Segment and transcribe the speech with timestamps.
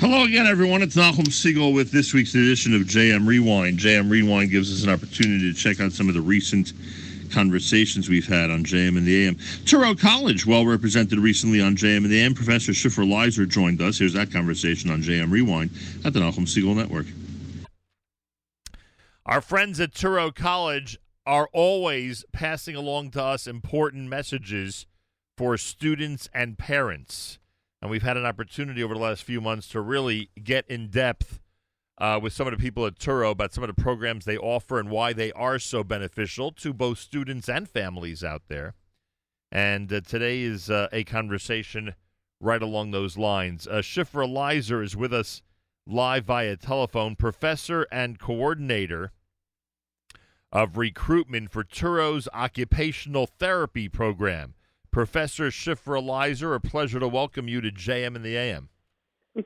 [0.00, 0.80] Hello again, everyone.
[0.80, 3.78] It's Nachum Siegel with this week's edition of JM Rewind.
[3.78, 6.72] JM Rewind gives us an opportunity to check out some of the recent
[7.30, 9.34] conversations we've had on JM and the AM.
[9.66, 12.32] Touro College, well represented recently on JM and the AM.
[12.32, 13.98] Professor Shifra Leiser joined us.
[13.98, 15.70] Here's that conversation on JM Rewind
[16.02, 17.04] at the Nachum Siegel Network.
[19.26, 24.86] Our friends at Touro College are always passing along to us important messages
[25.36, 27.38] for students and parents.
[27.82, 31.40] And we've had an opportunity over the last few months to really get in depth
[31.98, 34.78] uh, with some of the people at Touro about some of the programs they offer
[34.78, 38.74] and why they are so beneficial to both students and families out there.
[39.52, 41.94] And uh, today is uh, a conversation
[42.40, 43.66] right along those lines.
[43.66, 45.42] Uh, Shifra Leiser is with us
[45.86, 49.12] live via telephone, professor and coordinator
[50.52, 54.54] of recruitment for Touro's occupational therapy program.
[54.90, 58.68] Professor Shifra Leiser, a pleasure to welcome you to JM and the AM.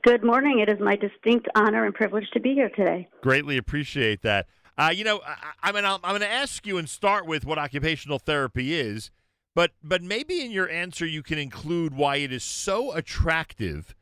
[0.03, 0.59] Good morning.
[0.59, 3.07] It is my distinct honor and privilege to be here today.
[3.21, 4.47] Greatly appreciate that.
[4.77, 7.45] Uh, you know, I, I mean, I'm, I'm going to ask you and start with
[7.45, 9.11] what occupational therapy is,
[9.53, 13.93] but but maybe in your answer you can include why it is so attractive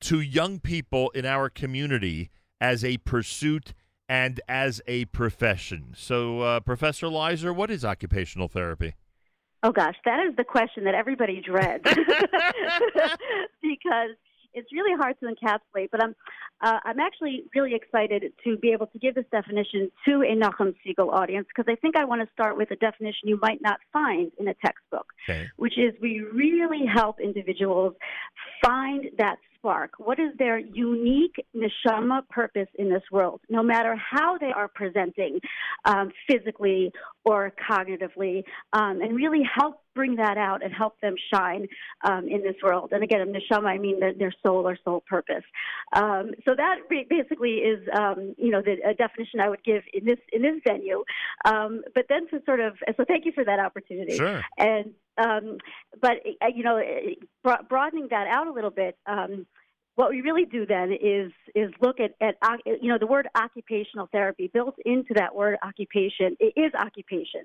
[0.00, 3.72] to young people in our community as a pursuit
[4.08, 5.94] and as a profession.
[5.96, 8.94] So, uh, Professor Leiser, what is occupational therapy?
[9.62, 11.84] Oh gosh, that is the question that everybody dreads
[13.62, 14.16] because
[14.52, 15.90] it's really hard to encapsulate.
[15.90, 16.14] But I'm
[16.62, 20.74] uh, I'm actually really excited to be able to give this definition to a Nachum
[20.84, 23.78] Siegel audience because I think I want to start with a definition you might not
[23.92, 25.48] find in a textbook, okay.
[25.56, 27.94] which is we really help individuals
[28.62, 29.92] find that spark?
[29.98, 35.38] What is their unique neshama purpose in this world, no matter how they are presenting
[35.84, 36.92] um, physically
[37.24, 41.66] or cognitively, um, and really help bring that out and help them shine
[42.04, 42.90] um, in this world.
[42.92, 45.44] And again, neshama, I mean their, their soul or soul purpose.
[45.94, 50.18] Um, so that basically is, um, you know, the definition I would give in this
[50.32, 51.04] in this venue.
[51.44, 54.16] Um, but then to sort of, so thank you for that opportunity.
[54.16, 54.42] Sure.
[54.56, 55.58] And um,
[56.00, 56.80] but uh, you know,
[57.68, 58.96] broadening that out a little bit.
[59.06, 59.46] Um,
[59.96, 64.08] what we really do then is is look at, at you know the word occupational
[64.12, 67.42] therapy built into that word occupation it is occupation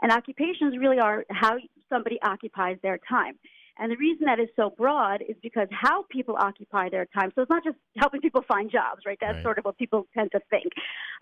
[0.00, 1.56] and occupations really are how
[1.90, 3.34] somebody occupies their time
[3.78, 7.30] and the reason that is so broad is because how people occupy their time.
[7.34, 9.18] So it's not just helping people find jobs, right?
[9.20, 9.42] That's right.
[9.42, 10.72] sort of what people tend to think.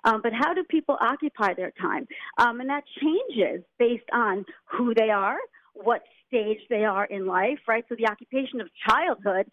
[0.05, 2.07] Um, but how do people occupy their time?
[2.39, 5.39] Um, and that changes based on who they are,
[5.83, 7.85] what stage they are in life, right?
[7.89, 9.47] So the occupation of childhood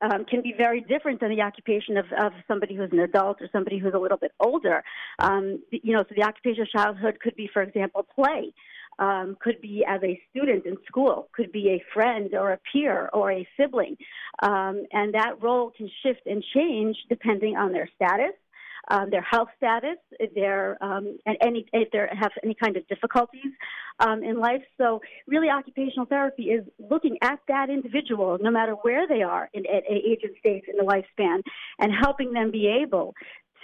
[0.00, 3.48] um, can be very different than the occupation of, of somebody who's an adult or
[3.50, 4.82] somebody who's a little bit older.
[5.18, 8.52] Um, you know, so the occupation of childhood could be, for example, play.
[9.00, 13.08] Um, could be as a student in school, could be a friend or a peer
[13.12, 13.96] or a sibling.
[14.42, 18.34] Um, and that role can shift and change depending on their status,
[18.90, 19.98] um, their health status,
[20.34, 23.52] their um, and any if they have any kind of difficulties
[24.00, 24.62] um, in life.
[24.76, 29.64] So really, occupational therapy is looking at that individual, no matter where they are in
[29.66, 31.42] at age and stage in the lifespan,
[31.78, 33.14] and helping them be able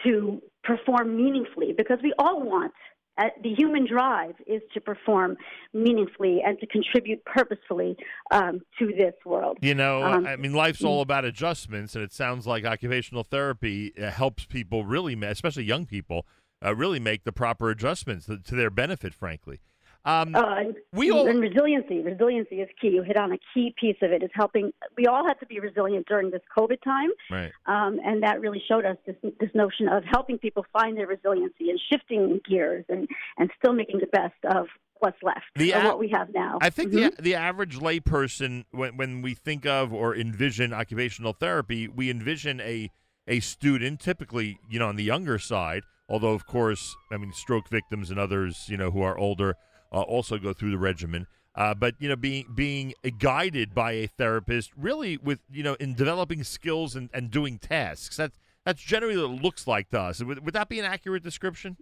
[0.02, 2.72] to perform meaningfully because we all want
[3.16, 5.36] uh, the human drive is to perform
[5.72, 7.96] meaningfully and to contribute purposefully
[8.30, 9.58] um, to this world.
[9.60, 13.92] You know, um, I mean, life's all about adjustments, and it sounds like occupational therapy
[14.00, 16.26] uh, helps people really, especially young people,
[16.64, 19.60] uh, really make the proper adjustments to, to their benefit, frankly.
[20.06, 22.00] Um, uh, we all and resiliency.
[22.00, 22.88] Resiliency is key.
[22.88, 24.22] You hit on a key piece of it.
[24.22, 24.72] Is helping.
[24.96, 27.52] We all had to be resilient during this COVID time, right?
[27.66, 31.70] Um, and that really showed us this this notion of helping people find their resiliency
[31.70, 34.66] and shifting gears and and still making the best of
[34.98, 36.58] what's left the a- what we have now.
[36.60, 37.16] I think mm-hmm.
[37.16, 42.60] the the average layperson, when when we think of or envision occupational therapy, we envision
[42.60, 42.90] a
[43.26, 45.82] a student, typically, you know, on the younger side.
[46.10, 49.56] Although, of course, I mean, stroke victims and others, you know, who are older
[49.92, 51.26] uh, also go through the regimen.
[51.54, 55.94] Uh, but you know, being being guided by a therapist, really with you know, in
[55.94, 58.16] developing skills and, and doing tasks.
[58.16, 60.22] That's that's generally what it looks like to us.
[60.22, 61.76] Would, would that be an accurate description?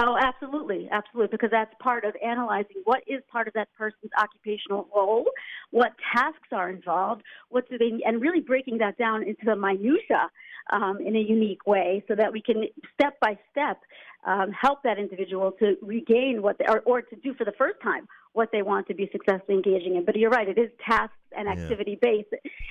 [0.00, 4.86] Oh, absolutely, absolutely, because that's part of analyzing what is part of that person's occupational
[4.94, 5.24] role,
[5.70, 10.30] what tasks are involved, what do they, and really breaking that down into the minutia
[10.70, 13.78] um, in a unique way, so that we can step by step
[14.26, 17.80] um, help that individual to regain what, they, or, or to do for the first
[17.82, 20.04] time what they want to be successfully engaging in.
[20.04, 22.28] But you're right; it is tasks and activity based,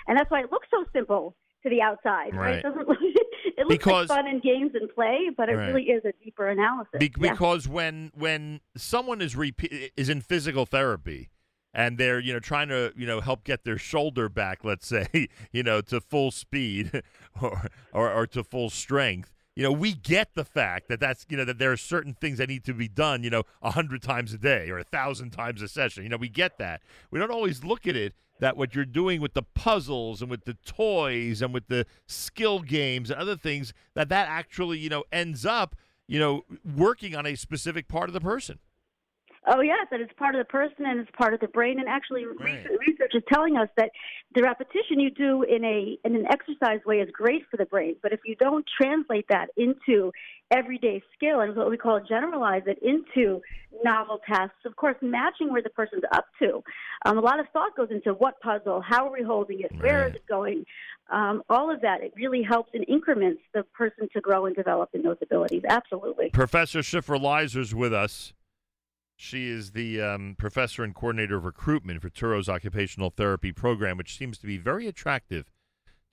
[0.08, 2.36] and that's why it looks so simple to the outside.
[2.36, 2.36] Right.
[2.36, 2.56] right?
[2.56, 5.68] It doesn't look, it looks because, like fun and games and play, but it right.
[5.68, 7.00] really is a deeper analysis.
[7.00, 7.32] Be- yeah.
[7.32, 11.30] Because when when someone is repe- is in physical therapy
[11.78, 15.30] and they're you know trying to you know help get their shoulder back, let's say,
[15.54, 17.04] you know, to full speed
[17.42, 21.36] or, or, or to full strength you know, we get the fact that that's, you
[21.36, 24.04] know, that there are certain things that need to be done, you know, a hundred
[24.04, 26.04] times a day or a thousand times a session.
[26.04, 26.84] You know, we get that.
[27.10, 30.46] We don't always look at it that what you're doing with the puzzles and with
[30.46, 35.06] the toys and with the skill games and other things that that actually, you know,
[35.12, 35.76] ends up,
[36.08, 38.60] you know, working on a specific part of the person.
[39.50, 41.80] Oh yes, and it's part of the person and it's part of the brain.
[41.80, 42.66] And actually, right.
[42.86, 43.92] research is telling us that
[44.36, 47.96] the repetition you do in a in an exercise way is great for the brain.
[48.04, 50.12] But if you don't translate that into
[50.52, 53.42] everyday skill and what we call generalize it into
[53.84, 56.64] novel tasks, of course, matching where the person's up to.
[57.06, 60.02] Um, a lot of thought goes into what puzzle, how are we holding it, where
[60.02, 60.10] right.
[60.10, 60.66] is it going.
[61.10, 64.90] Um, all of that it really helps in increments the person to grow and develop
[64.94, 65.64] in those abilities.
[65.70, 66.32] Absolutely.
[66.32, 68.34] Professor Shifra Leiser's with us.
[69.20, 74.16] She is the um, professor and coordinator of recruitment for Touro's occupational therapy program, which
[74.16, 75.52] seems to be very attractive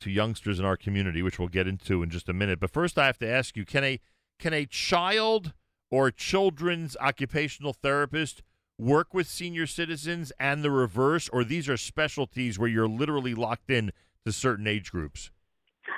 [0.01, 2.59] to youngsters in our community, which we'll get into in just a minute.
[2.59, 4.01] But first, I have to ask you: Can a
[4.39, 5.53] can a child
[5.91, 8.43] or children's occupational therapist
[8.79, 13.71] work with senior citizens and the reverse, or these are specialties where you're literally locked
[13.71, 13.93] in
[14.25, 15.31] to certain age groups?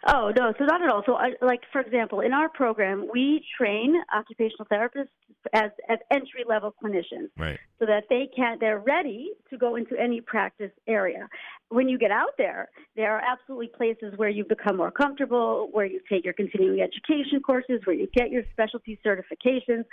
[0.09, 1.05] Oh no, so not at all.
[1.07, 5.09] So, I, like for example, in our program, we train occupational therapists
[5.53, 7.59] as as entry level clinicians, right?
[7.79, 11.29] So that they can they're ready to go into any practice area.
[11.69, 15.85] When you get out there, there are absolutely places where you become more comfortable, where
[15.85, 19.85] you take your continuing education courses, where you get your specialty certifications.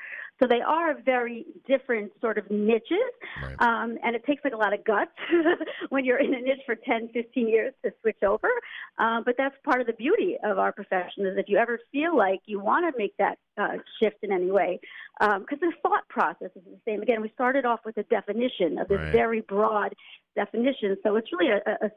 [0.41, 2.97] So they are very different sort of niches,
[3.41, 3.61] right.
[3.61, 5.11] um, and it takes like a lot of guts
[5.89, 8.49] when you're in a niche for 10, 15 years to switch over.
[8.97, 12.15] Um, but that's part of the beauty of our profession is if you ever feel
[12.15, 14.79] like you want to make that uh, shift in any way,
[15.19, 17.01] because um, the thought process is the same.
[17.01, 19.11] Again, we started off with a definition of this right.
[19.11, 19.93] very broad
[20.35, 21.91] definition, so it's really a, a,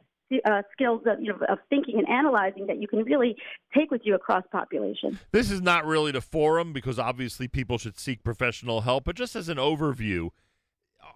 [0.73, 3.37] skills of, you know, of thinking and analyzing that you can really
[3.75, 5.19] take with you across population.
[5.33, 9.37] This is not really the forum because obviously people should seek professional help, but just
[9.37, 10.31] as an overview,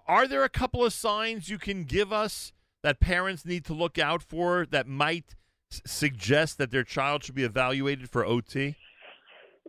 [0.07, 3.99] are there a couple of signs you can give us that parents need to look
[3.99, 5.35] out for that might
[5.69, 8.75] suggest that their child should be evaluated for OT?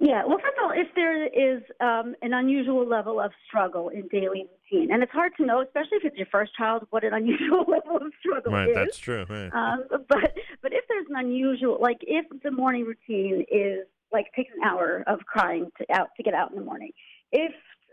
[0.00, 4.08] Yeah, well, first of all, if there is um, an unusual level of struggle in
[4.08, 7.14] daily routine, and it's hard to know, especially if it's your first child, what an
[7.14, 8.74] unusual level of struggle right, is.
[8.74, 9.24] that's true.
[9.28, 9.50] Right.
[9.52, 14.50] Um, but but if there's an unusual, like if the morning routine is like takes
[14.56, 16.90] an hour of crying to out to get out in the morning,
[17.30, 17.52] if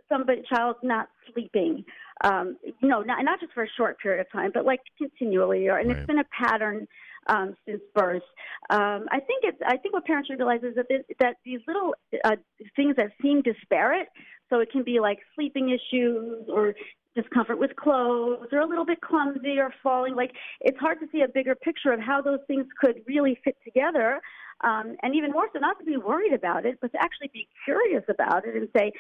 [0.10, 1.86] somebody child's not sleeping,
[2.24, 5.68] um, you know, not not just for a short period of time, but like continually,
[5.68, 5.98] or and right.
[5.98, 6.88] it's been a pattern
[7.28, 8.24] um, since birth.
[8.70, 9.58] Um, I think it's.
[9.66, 11.94] I think what parents realize is that this, that these little
[12.24, 12.36] uh,
[12.76, 14.08] things that seem disparate.
[14.50, 16.74] So it can be like sleeping issues or
[17.16, 20.16] discomfort with clothes or a little bit clumsy or falling.
[20.16, 23.58] Like it's hard to see a bigger picture of how those things could really fit
[23.64, 24.22] together.
[24.62, 27.48] Um, and even more so, not to be worried about it, but to actually be
[27.64, 28.92] curious about it and say,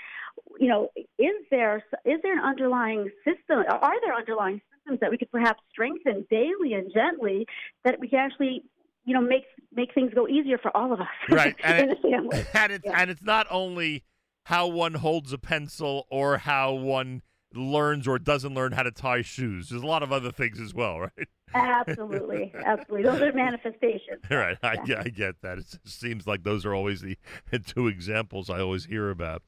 [0.57, 3.63] you know, is there is there an underlying system?
[3.69, 7.45] Are there underlying systems that we could perhaps strengthen daily and gently
[7.83, 8.63] that we can actually
[9.05, 11.97] you know make make things go easier for all of us right and, it,
[12.53, 13.01] and it's yeah.
[13.01, 14.03] and it's not only
[14.43, 17.21] how one holds a pencil or how one
[17.53, 19.69] learns or doesn't learn how to tie shoes.
[19.69, 21.27] There's a lot of other things as well right?
[21.53, 22.53] Absolutely.
[22.63, 23.03] Absolutely.
[23.03, 24.21] Those are manifestations.
[24.29, 24.57] Right.
[24.61, 25.01] I, yeah.
[25.03, 25.57] I get that.
[25.57, 27.17] It seems like those are always the
[27.65, 29.41] two examples i always hear about.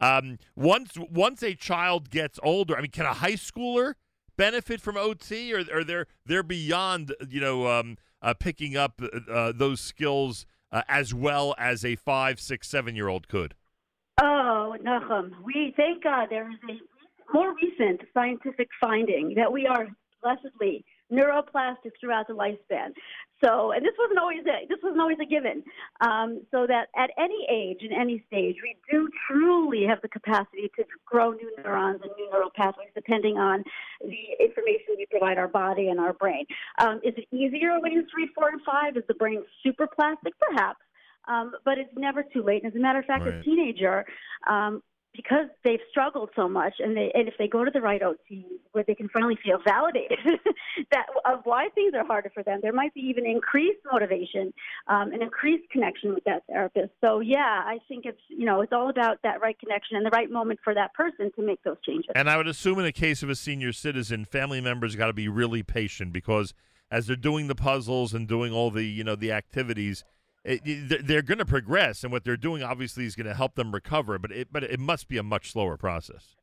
[0.00, 3.94] Um, once once a child gets older i mean can a high schooler
[4.38, 9.52] benefit from OT, or, or they're they're beyond you know um, uh, picking up uh,
[9.54, 13.54] those skills uh, as well as a five, six, seven year old could?
[14.20, 16.72] Oh, Nachum, we thank God there is a
[17.32, 19.86] more recent scientific finding that we are
[20.22, 22.92] blessedly neuroplastic throughout the lifespan.
[23.42, 25.62] So, and this wasn't always a, this wasn't always a given.
[26.00, 30.70] Um, so that at any age in any stage, we do truly have the capacity
[30.76, 33.62] to grow new neurons and new neural pathways, depending on
[34.02, 36.44] the information we provide our body and our brain.
[36.78, 38.96] Um, is it easier when you're three, four, and five?
[38.96, 40.32] Is the brain super plastic?
[40.40, 40.80] Perhaps.
[41.28, 42.64] Um, but it's never too late.
[42.64, 43.34] And as a matter of fact, right.
[43.34, 44.04] a teenager,
[44.48, 44.82] um,
[45.14, 48.46] because they've struggled so much, and they and if they go to the right OT
[48.72, 50.18] where they can finally feel validated
[50.92, 54.52] that of why things are harder for them, there might be even increased motivation
[54.86, 56.90] um, and increased connection with that therapist.
[57.02, 60.10] So yeah, I think it's you know it's all about that right connection and the
[60.10, 62.10] right moment for that person to make those changes.
[62.14, 65.12] And I would assume in the case of a senior citizen, family members got to
[65.12, 66.54] be really patient because
[66.90, 70.04] as they're doing the puzzles and doing all the you know the activities
[70.48, 73.72] it, they're going to progress, and what they're doing obviously is going to help them
[73.72, 74.18] recover.
[74.18, 76.37] But it, but it must be a much slower process.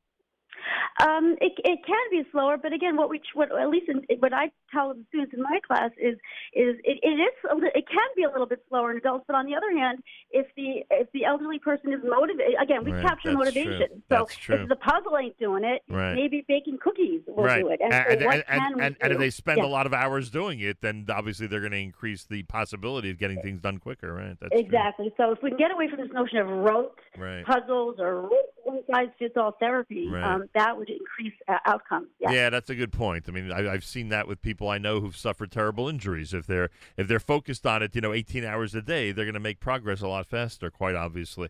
[1.02, 4.34] Um, it, it can be slower, but again, what we what at least in, what
[4.34, 6.16] I tell the students in my class is
[6.54, 7.34] is it, it is
[7.75, 10.00] it can be a little bit slower in adults, but on the other hand,
[10.32, 14.02] if the if the elderly person is motivated, again, we Right, capture that's motivation.
[14.10, 14.25] true.
[14.48, 16.14] So if the puzzle ain't doing it, Right.
[16.16, 17.62] maybe baking cookies will right.
[17.62, 17.82] do it.
[17.84, 19.66] And, and, so and, and, and, and if they spend Yeah.
[19.66, 23.18] a lot of hours doing it, then obviously they're going to increase the possibility of
[23.18, 24.38] getting things done quicker, right?
[24.40, 24.60] That's true.
[24.62, 25.14] Exactly.
[25.18, 26.98] So if we can get away from this notion of rote
[27.46, 28.30] puzzles or
[28.64, 32.08] one size fits all therapy, um, that would increase uh, outcomes.
[32.20, 32.32] Yeah.
[32.32, 33.25] Yeah, that's a good point.
[33.27, 36.34] I mean, I, I've seen that with people I know who've suffered terrible injuries.
[36.34, 39.34] If they're if they're focused on it, you know, 18 hours a day, they're going
[39.34, 40.70] to make progress a lot faster.
[40.70, 41.50] Quite obviously.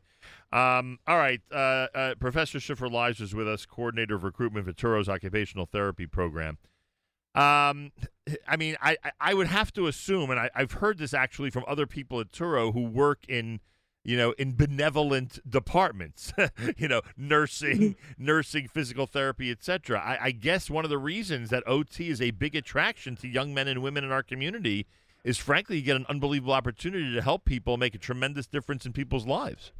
[0.51, 4.73] Um, all right, uh, uh, Professor Shifra Lies is with us, coordinator of recruitment for
[4.73, 6.57] Touro's occupational therapy program.
[7.35, 7.91] Um,
[8.47, 11.49] I mean, I, I- I would have to assume, and I, I've heard this actually
[11.49, 13.59] from other people at Touro who work in,
[14.05, 16.31] you know, in benevolent departments,
[16.77, 19.99] you know, nursing, nursing, physical therapy, etc.
[19.99, 23.53] I, I guess one of the reasons that OT is a big attraction to young
[23.53, 24.85] men and women in our community
[25.23, 28.93] is, frankly, you get an unbelievable opportunity to help people make a tremendous difference in
[28.93, 29.71] people's lives.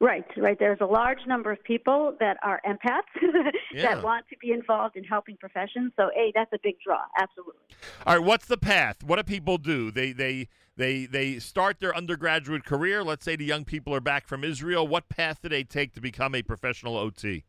[0.00, 0.58] Right, right.
[0.58, 3.02] There's a large number of people that are empaths
[3.72, 3.94] Yeah.
[3.94, 5.92] that want to be involved in helping professions.
[5.96, 7.02] So, A, that's a big draw.
[7.16, 7.54] Absolutely.
[8.04, 9.04] All right, what's the path?
[9.04, 9.92] What do people do?
[9.92, 13.02] They they they they start their undergraduate career.
[13.04, 14.86] Let's say the young people are back from Israel.
[14.86, 17.44] What path do they take to become a professional OT?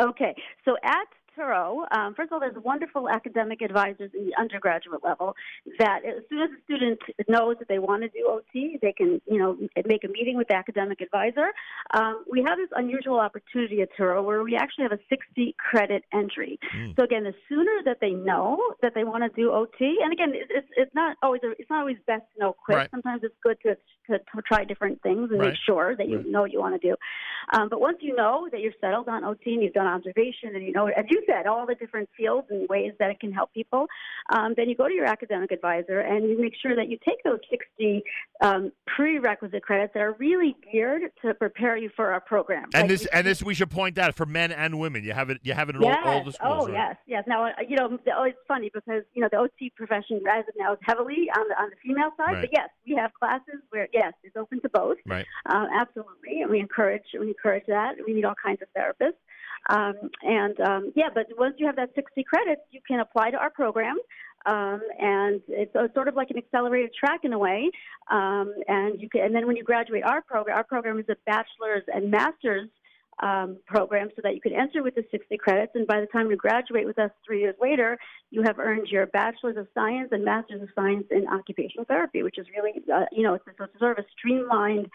[0.00, 5.02] Okay, so at Touro, um, first of all, there's wonderful academic advisors in the undergraduate
[5.04, 5.34] level
[5.78, 6.98] that as soon as a student
[7.28, 10.48] knows that they want to do OT, they can, you know, make a meeting with
[10.48, 11.48] the academic advisor.
[11.94, 16.04] Um, we have this unusual opportunity at Touro where we actually have a 60 credit
[16.12, 16.58] entry.
[16.74, 16.96] Mm.
[16.96, 20.32] So again, the sooner that they know that they want to do OT, and again,
[20.34, 22.76] it's it's not always it's not always best to know quick.
[22.76, 22.90] Right.
[22.90, 23.76] Sometimes it's good to,
[24.10, 25.48] to to try different things and Right.
[25.50, 26.26] make sure that you Right.
[26.26, 26.94] know what you want to do.
[27.52, 30.64] Um, but once you know that you're settled on OT and you've done observation and
[30.64, 33.52] you know, as you said, all the different fields and ways that it can help
[33.52, 33.86] people,
[34.30, 37.22] um, then you go to your academic advisor and you make sure that you take
[37.24, 38.02] those 60
[38.40, 42.64] um, prerequisite credits that are really geared to prepare you for our program.
[42.74, 45.02] And Like this we- and this we should point out for men and women.
[45.04, 45.38] You have it.
[45.42, 46.00] You have it in all, Yes.
[46.06, 46.64] all the schools.
[46.64, 46.72] oh, right?
[46.74, 47.24] yes, yes.
[47.26, 50.54] Now, uh, you know, oh, it's funny because you know the OT profession as of
[50.56, 52.40] now is heavily on the on the female side, Right.
[52.42, 54.98] but yes, we have classes where yes, it's open to both.
[55.06, 55.26] Right.
[55.46, 57.94] Um, absolutely, and we encourage we encourage that.
[58.06, 59.20] We need all kinds of therapists.
[59.70, 63.36] Um, and um, yeah, but once you have that 60 credits, you can apply to
[63.36, 63.96] our program.
[64.44, 67.70] Um, and it's uh, sort of like an accelerated track in a way.
[68.10, 71.16] Um, and you can, and then when you graduate our program, our program is a
[71.26, 72.68] bachelor's and master's
[73.22, 75.72] um, program, so that you can enter with the 60 credits.
[75.74, 77.98] And by the time you graduate with us three years later,
[78.30, 82.38] you have earned your bachelor's of science and master's of science in occupational therapy, which
[82.38, 84.88] is really, uh, you know, it's, it's sort of a streamlined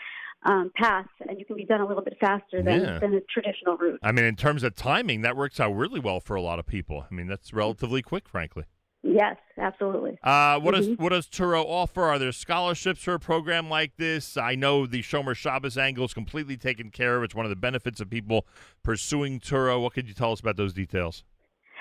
[0.44, 3.00] um, path, and you can be done a little bit faster than, Yeah.
[3.00, 4.00] than the traditional route.
[4.04, 6.66] I mean, in terms of timing, that works out really well for a lot of
[6.68, 7.06] people.
[7.10, 8.66] I mean, that's relatively quick, frankly.
[9.04, 10.18] Yes, absolutely.
[10.24, 11.00] Uh, what does Mhm.
[11.00, 12.02] what does Touro offer?
[12.04, 14.36] Are there scholarships for a program like this?
[14.38, 17.24] I know the Shomer Shabbos angle is completely taken care of.
[17.24, 18.46] It's one of the benefits of people
[18.84, 19.82] pursuing Touro.
[19.82, 21.24] What could you tell us about those details?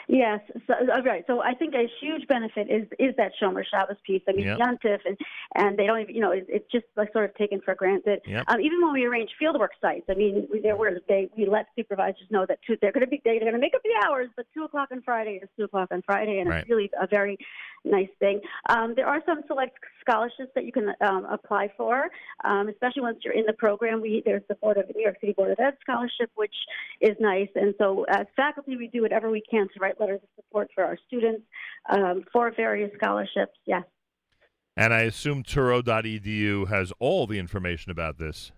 [0.08, 1.24] Yes, so, uh, right.
[1.26, 4.22] So I think a huge benefit is is that Shomer Shabbos piece.
[4.28, 4.58] I mean, Yep.
[4.58, 5.18] Yontif, and
[5.56, 8.20] and they don't even, you know, it, it's just like sort of taken for granted.
[8.24, 8.44] Yep.
[8.46, 11.66] Um, even when we arrange fieldwork sites, I mean, we, there were they we let
[11.74, 14.28] supervisors know that two, they're going to be they're going to make up the hours,
[14.36, 16.60] but two o'clock on Friday is two o'clock on Friday, and Right.
[16.60, 17.36] it's really a very
[17.86, 18.40] nice thing.
[18.68, 22.08] Um, there are some select scholarships that you can um, apply for,
[22.44, 24.00] um, especially once you're in the program.
[24.00, 26.54] We there's the Board of the New York City Board of Ed scholarship, which
[27.00, 30.28] is nice, and so as faculty, we do whatever we can to write letters of
[30.36, 31.42] support for our students
[31.90, 33.56] um, for various scholarships.
[33.66, 33.84] Yes.
[34.76, 38.52] And I assume Touro.edu has all the information about this.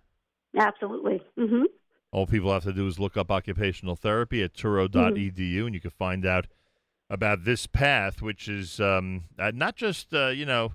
[0.57, 1.23] Absolutely.
[1.39, 1.65] hmm
[2.11, 5.91] All people have to do is look up occupational therapy at Touro.edu, and you can
[5.91, 6.47] find out
[7.11, 10.73] about this path, which is um, uh, not just uh, you know,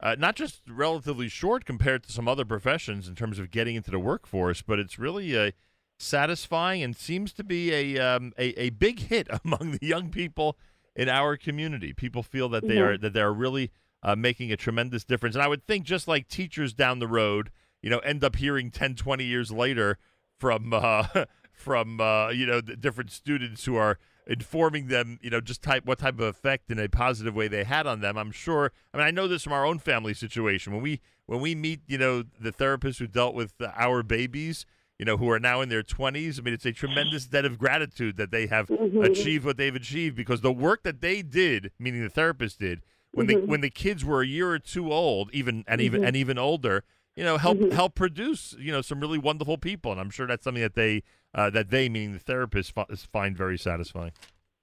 [0.00, 3.90] uh, not just relatively short compared to some other professions in terms of getting into
[3.90, 5.50] the workforce, but it's really uh,
[5.98, 10.56] satisfying and seems to be a, um, a a big hit among the young people
[10.94, 11.92] in our community.
[11.92, 12.82] People feel that they Yeah.
[12.82, 13.70] are that they are really
[14.02, 17.50] uh, making a tremendous difference, and I would think just like teachers down the road,
[17.82, 19.98] you know, end up hearing 10, 20 years later
[20.38, 21.06] from uh,
[21.52, 25.84] from uh, you know the different students who are informing them, you know, just type
[25.86, 28.16] what type of effect in a positive way they had on them.
[28.16, 28.72] I'm sure.
[28.92, 31.80] I mean, I know this from our own family situation when we when we meet,
[31.86, 34.66] you know, the therapists who dealt with our babies.
[34.98, 36.38] You know, who are now in their 20s.
[36.38, 39.04] I mean, it's a tremendous debt of gratitude that they have Mhm.
[39.04, 42.80] achieved what they've achieved because the work that they did, meaning the therapist did,
[43.12, 43.46] when the Mhm.
[43.46, 46.06] when the kids were a year or two old, even and even Mhm.
[46.06, 46.82] and even older,
[47.14, 47.72] you know, help Mhm.
[47.72, 51.02] help produce you know some really wonderful people, and I'm sure that's something that they
[51.36, 54.10] uh, that they meaning the therapists fi- find very satisfying.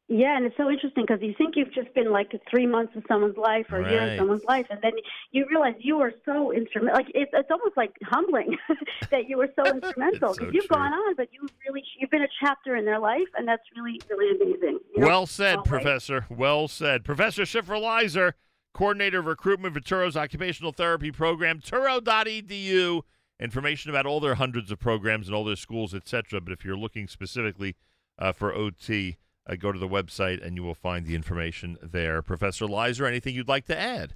[0.10, 3.04] Yeah, and it's so interesting because you think you've just been like three months of
[3.08, 4.10] someone's life or a year Right.
[4.12, 4.92] of someone's life, and then
[5.32, 6.98] you realize you were so instrumental.
[6.98, 8.58] Like it's, it's almost like humbling
[9.12, 10.76] that you were so instrumental It's so because you've true.
[10.76, 14.00] gone on, but you really you've been a chapter in their life, and that's really
[14.10, 14.80] really amazing.
[14.94, 15.08] you know?
[15.08, 15.70] Well said, Always.
[15.70, 16.26] Professor.
[16.30, 17.06] Well said.
[17.06, 18.34] Professor Shifra Leiser,
[18.74, 23.02] Coordinator of Recruitment for Touro's Occupational Therapy Program, Touro.edu.
[23.44, 26.40] Information about all their hundreds of programs and all their schools, etc.
[26.40, 27.76] But if you're looking specifically
[28.18, 32.22] uh, for OT, uh, go to the website and you will find the information there.
[32.22, 34.16] Professor Leiser, anything you'd like to add?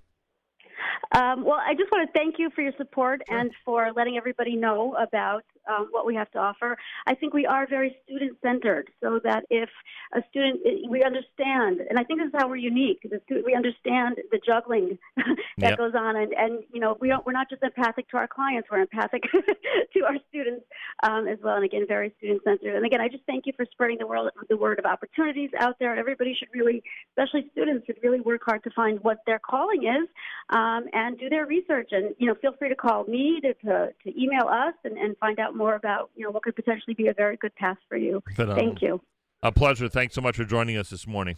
[1.12, 4.55] Um, well, I just want to thank you for your support and for letting everybody
[4.55, 6.78] know about um, what we have to offer.
[7.06, 9.70] I think we are very student centered, so that if
[10.14, 13.00] a student, we understand, and I think this is how we're unique.
[13.04, 15.78] The stu- we understand the juggling that Yep.
[15.78, 18.70] goes on, and, and you know, we don't, we're not just empathic to our clients;
[18.72, 19.24] we're empathic
[19.94, 20.66] to our students
[21.04, 21.56] um, as well.
[21.56, 22.76] And again, very student centered.
[22.76, 25.78] And again, I just thank you for spreading the world, the word of opportunities out
[25.80, 25.96] there.
[25.96, 30.08] Everybody should really, especially students, should really work hard to find what their calling is
[30.50, 31.90] um, and do their research.
[31.92, 35.18] And you know, feel free to call me to to, to email us and, and
[35.18, 37.98] find out more about you know what could potentially be a very good path for
[37.98, 38.22] you.
[38.36, 39.02] Thank you.
[39.44, 39.88] A pleasure.
[39.88, 41.38] Thanks so much for joining us this morning.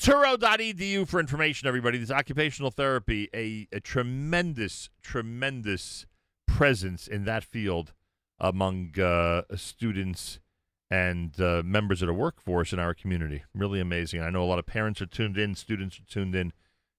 [0.00, 1.98] Touro.edu for information, everybody.
[1.98, 6.06] This occupational therapy, a, a tremendous, tremendous
[6.46, 7.92] presence in that field
[8.38, 10.38] among uh, students
[10.90, 13.42] and uh, members of the workforce in our community.
[13.54, 14.22] Really amazing.
[14.22, 16.52] I know a lot of parents are tuned in, students are tuned in.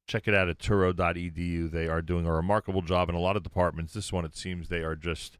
[0.05, 1.71] Check it out at Touro.edu.
[1.71, 3.93] They are doing a remarkable job in a lot of departments.
[3.93, 5.37] This one, it seems, they are just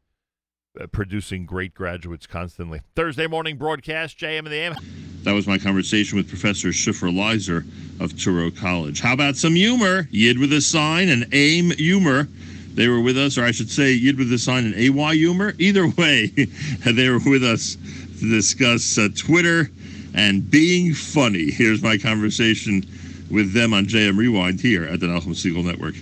[0.91, 2.81] producing great graduates constantly.
[2.95, 4.75] Thursday morning broadcast, JM and the AM.
[5.23, 7.59] That was my conversation with Professor Shifra Leiser
[7.99, 9.01] of Touro College.
[9.01, 10.07] How about some humor?
[10.11, 12.27] Yid with a sign and aim humor.
[12.73, 15.53] They were with us, or I should say, Yid with a sign and AY humor.
[15.59, 16.27] Either way,
[16.85, 17.75] they were with us
[18.19, 19.69] to discuss uh, Twitter
[20.13, 21.51] and being funny.
[21.51, 22.85] Here's my conversation
[23.29, 25.95] with them on JM Rewind here at the Nachum Siegel Network.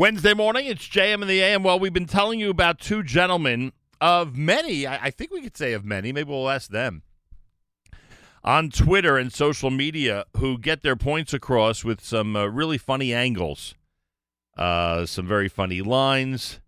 [0.00, 1.62] Wednesday morning, it's JM and the AM.
[1.62, 5.58] Well, we've been telling you about two gentlemen of many, I, I think we could
[5.58, 7.02] say of many, maybe we'll ask them,
[8.42, 13.12] on Twitter and social media who get their points across with some uh, really funny
[13.12, 13.74] angles,
[14.56, 16.60] uh, some very funny lines.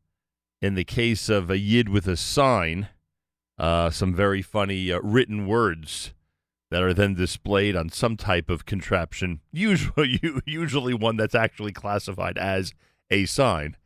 [0.60, 2.88] In the case of a yid with a sign,
[3.56, 6.12] uh, some very funny uh, written words
[6.70, 12.36] that are then displayed on some type of contraption, usually usually one that's actually classified
[12.36, 12.74] as
[13.12, 13.76] a sign.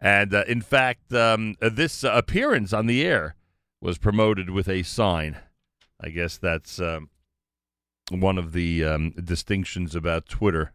[0.00, 3.34] And uh, in fact, um, uh, this uh, appearance on the air
[3.80, 5.38] was promoted with a sign.
[6.00, 7.08] I guess that's um,
[8.10, 10.72] one of the um, distinctions about Twitter.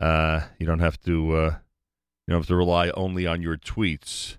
[0.00, 1.54] Uh, you don't have to uh,
[2.26, 4.38] you don't have to rely only on your tweets,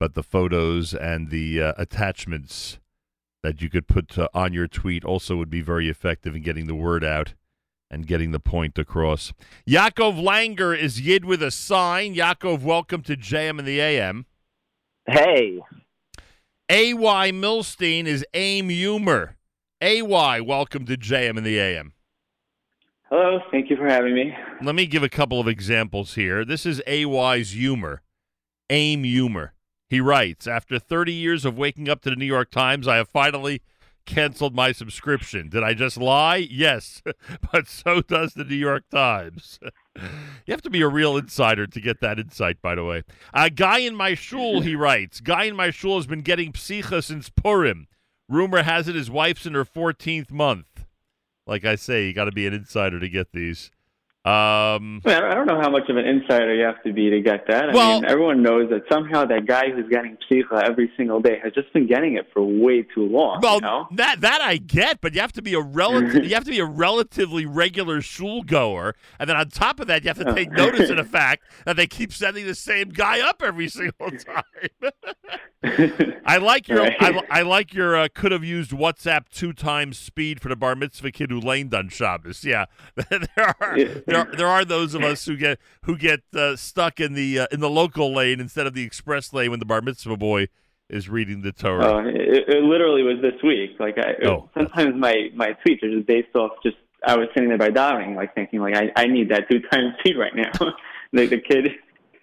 [0.00, 2.78] but the photos and the uh, attachments
[3.42, 6.74] that you could put on your tweet also would be very effective in getting the
[6.74, 7.34] word out
[7.90, 9.32] and getting the point across.
[9.68, 12.14] Yaakov Langer is Yid with a sign.
[12.14, 14.26] Yaakov, welcome to JM and the AM.
[15.06, 15.58] Hey,
[16.70, 19.36] AY Milstein is AIM Humor.
[19.82, 21.94] AY, welcome to JM and the AM.
[23.08, 23.40] hello.
[23.50, 24.32] Thank you for having me.
[24.62, 26.44] Let me give a couple of examples here.
[26.44, 28.02] This is AY's humor.
[28.68, 29.54] AIM Humor.
[29.88, 33.08] He writes After 30 years of waking up to the New York Times, I have
[33.08, 33.62] finally
[34.06, 35.48] canceled my subscription.
[35.48, 36.48] Did I just lie?
[36.50, 37.02] Yes,
[37.52, 39.58] but so does the New York Times.
[39.96, 43.02] you have to be a real insider to get that insight, by the way.
[43.32, 47.02] A guy in my shul, he writes Guy in my shul has been getting psicha
[47.02, 47.86] since Purim.
[48.28, 50.84] Rumor has it his wife's in her 14th month.
[51.46, 53.70] Like I say, you got to be an insider to get these.
[54.22, 57.08] Um, I, mean, I don't know how much of an insider you have to be
[57.08, 57.70] to get that.
[57.70, 61.38] I Well- mean, everyone knows that somehow that guy who's getting psicha every single day
[61.42, 63.40] has just been getting it for way too long.
[63.42, 63.88] Well, you know?
[63.92, 66.22] that that I get, but you have to be a relative.
[66.26, 70.04] you have to be a relatively regular shul goer, and then on top of that,
[70.04, 73.26] you have to take notice of the fact that they keep sending the same guy
[73.26, 74.92] up every single time.
[76.26, 76.96] I like your Right.
[77.00, 80.74] I, I like your uh, could have used WhatsApp two times speed for the bar
[80.74, 82.44] mitzvah kid who laned on Shabbos.
[82.44, 83.94] Yeah, there are Yeah.
[84.10, 87.46] There, there are those of us who get who get uh, stuck in the uh,
[87.52, 90.48] in the local lane instead of the express lane when the bar mitzvah boy
[90.88, 91.86] is reading the Torah.
[91.86, 93.78] Oh, it, it literally was this week.
[93.78, 94.50] Like, I, Oh.
[94.54, 98.16] sometimes my my tweets are just based off just I was sitting there by davening,
[98.16, 100.50] like thinking like I, I need that two times speed right now.
[101.12, 101.68] the, the kid,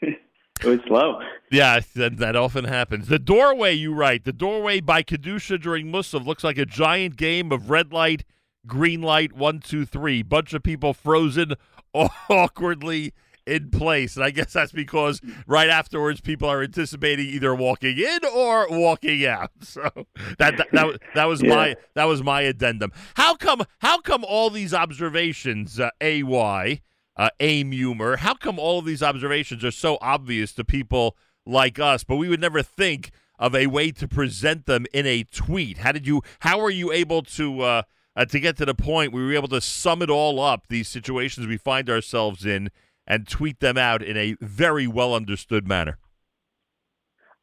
[0.02, 1.20] it was slow.
[1.52, 3.08] Yeah, that, that often happens.
[3.08, 7.52] The doorway, you write, the doorway by Kedusha during Musaf looks like a giant game
[7.52, 8.24] of red light,
[8.66, 10.24] green light, one, two, three.
[10.24, 11.54] Bunch of people frozen
[12.30, 13.14] awkwardly
[13.46, 18.20] in place, and I guess that's because right afterwards people are anticipating either walking in
[18.26, 19.52] or walking out.
[19.62, 19.90] So
[20.38, 21.56] that that that, that was Yeah.
[21.56, 22.92] my that was my addendum.
[23.16, 26.82] How come how come all these observations, uh, AY,
[27.16, 31.80] uh, aim humor, how come all of these observations are so obvious to people like
[31.80, 35.78] us, but we would never think of a way to present them in a tweet?
[35.80, 37.82] How did you how were you able to uh,
[38.18, 40.64] uh, to get to the point where we were able to sum it all up,
[40.68, 42.70] these situations we find ourselves in,
[43.06, 45.98] and tweet them out in a very well understood manner?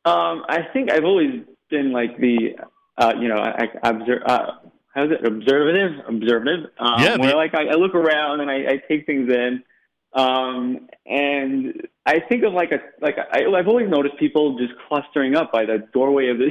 [0.04, 2.56] Um, I think I've always been like the,
[2.98, 4.22] uh, you know, I, I observe.
[4.26, 4.46] Uh,
[4.94, 5.24] how's it?
[5.26, 6.70] Observative, observative.
[6.78, 9.62] Um, Yeah, Where the- like I, I look around and I, I take things in,
[10.14, 15.34] um, and I think of like a like I, I've always noticed people just clustering
[15.34, 16.50] up by the doorway of the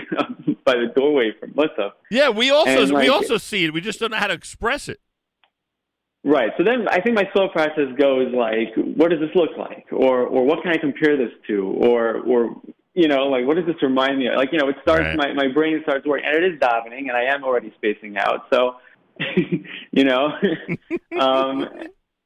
[0.66, 1.94] by the doorway from Lissa.
[2.12, 3.74] Yeah, we also we also see it.
[3.74, 5.00] We just don't know how to express it.
[6.26, 6.52] Right.
[6.58, 9.86] So then I think my thought process goes like, what does this look like?
[9.92, 11.66] Or or what can I compare this to?
[11.66, 12.56] Or or
[12.94, 14.36] you know, like what does this remind me of?
[14.36, 15.36] Like, you know, it starts Right.
[15.36, 18.48] my, my brain starts working and it is davening and I am already spacing out.
[18.52, 18.76] So
[19.92, 20.34] you know.
[21.20, 21.70] um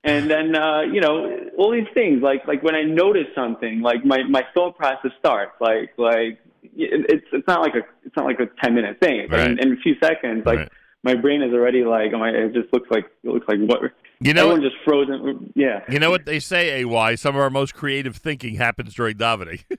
[0.03, 4.05] and then uh, you know, all these things, like like when I notice something, like
[4.05, 5.53] my, my thought process starts.
[5.59, 6.39] Like like
[6.75, 9.19] it's it's not like a it's not like a ten minute thing.
[9.21, 10.71] It's like in, in a few seconds, like Right.
[11.03, 13.81] my brain is already like, oh my, it just looks like it looks like what
[14.19, 15.51] You know, everyone just frozen.
[15.55, 15.83] Yeah.
[15.89, 17.15] you know what they say, AY.
[17.15, 19.63] Some of our most creative thinking happens during davening.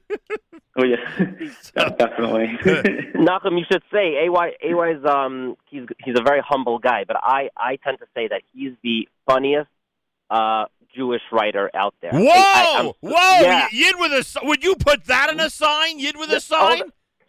[0.80, 0.96] Oh yeah.
[1.98, 2.56] Definitely.
[3.16, 4.52] Nachum, you should say AY.
[4.62, 8.42] AY's um he's he's a very humble guy, but I I tend to say that
[8.54, 9.68] he's the funniest
[10.30, 10.64] uh
[10.94, 12.12] Jewish writer out there.
[12.12, 13.40] Whoa, I, whoa!
[13.40, 13.68] Yeah.
[13.72, 15.98] Yid with a would you put that in a sign?
[15.98, 16.82] Yid with a sign?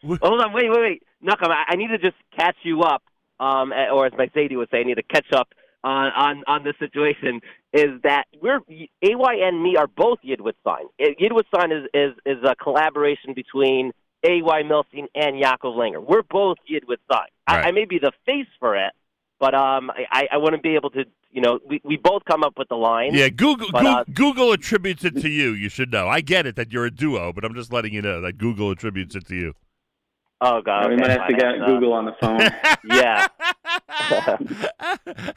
[0.04, 1.04] Hold on, wait, wait, wait.
[1.24, 3.04] Nachum, I, I need to just catch you up,
[3.40, 5.50] um, or as my Sadie would say, I need to catch up
[5.84, 7.42] on on on this situation.
[7.74, 8.62] Is that we're
[9.04, 10.86] AY and me are both Yidwit sign.
[11.00, 13.92] Eh, Yidwit sign is is is a collaboration between
[14.24, 16.04] AY Milstein and Yaakov Langer.
[16.04, 17.28] We're both Yidwit sign.
[17.48, 17.66] Right.
[17.66, 18.94] I, I may be the face for it,
[19.40, 21.06] but um, I I wouldn't be able to.
[21.32, 23.14] You know, we we both come up with the line.
[23.14, 25.52] Yeah, Google But, Goo- uh, Google attributes it to you.
[25.52, 26.08] You should know.
[26.08, 28.72] I get it that you're a duo, but I'm just letting you know that Google
[28.72, 29.54] attributes it to you.
[30.42, 32.40] Oh God, we might have to get Google on the phone.
[32.86, 33.28] Yeah.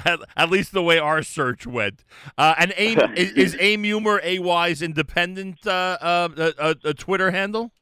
[0.05, 2.05] at, at least the way our search went.
[2.39, 7.73] Uh, and AIM, is, is AIM Humor AY's independent uh, uh, uh, uh, Twitter handle?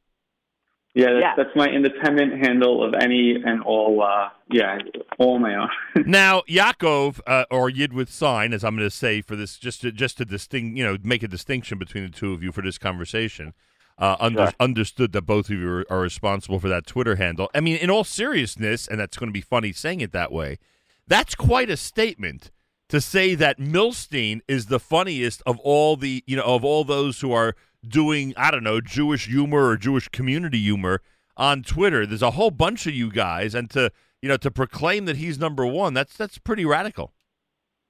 [0.95, 1.35] Yeah, that's, Yeah.
[1.37, 4.03] that's my independent handle of any and all.
[4.03, 4.79] Uh, yeah,
[5.19, 5.69] all my own.
[6.07, 9.83] Now, Yaakov uh, or Yid with sign, as I'm going to say for this, just
[9.83, 12.63] to, just to distinct, you know, make a distinction between the two of you for
[12.63, 13.55] this conversation.
[13.99, 14.53] Uh, under, Sure.
[14.59, 17.51] Understood that both of you are, are responsible for that Twitter handle.
[17.55, 20.59] I mean, in all seriousness, and that's going to be funny saying it that way.
[21.07, 22.51] That's quite a statement
[22.89, 27.21] to say that Milstein is the funniest of all the, you know, of all those
[27.21, 27.55] who are
[27.87, 31.01] doing, I don't know, Jewish humor or Jewish community humor
[31.37, 32.07] on Twitter.
[32.07, 33.91] There's a whole bunch of you guys, and to
[34.23, 37.13] you know to proclaim that he's number one, that's that's pretty radical.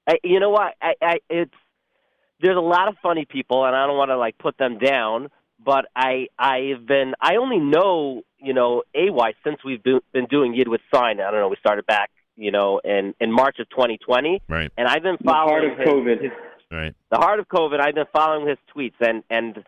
[0.06, 0.74] I, you know what?
[0.80, 1.54] I, I, it's
[2.40, 5.28] there's a lot of funny people, and I don't want to like put them down.
[5.62, 10.54] But I, I've been, I only know, you know, AY since we've been, been doing
[10.54, 11.20] Yid with Sign.
[11.20, 11.48] I don't know.
[11.48, 15.30] We started back, you know, in in March of 2020, Right, and I've been the
[15.30, 16.22] heart following of his- COVID.
[16.22, 16.32] his-
[16.72, 16.94] right.
[17.10, 17.78] the heart of COVID.
[17.78, 19.62] I've been following his tweets, and and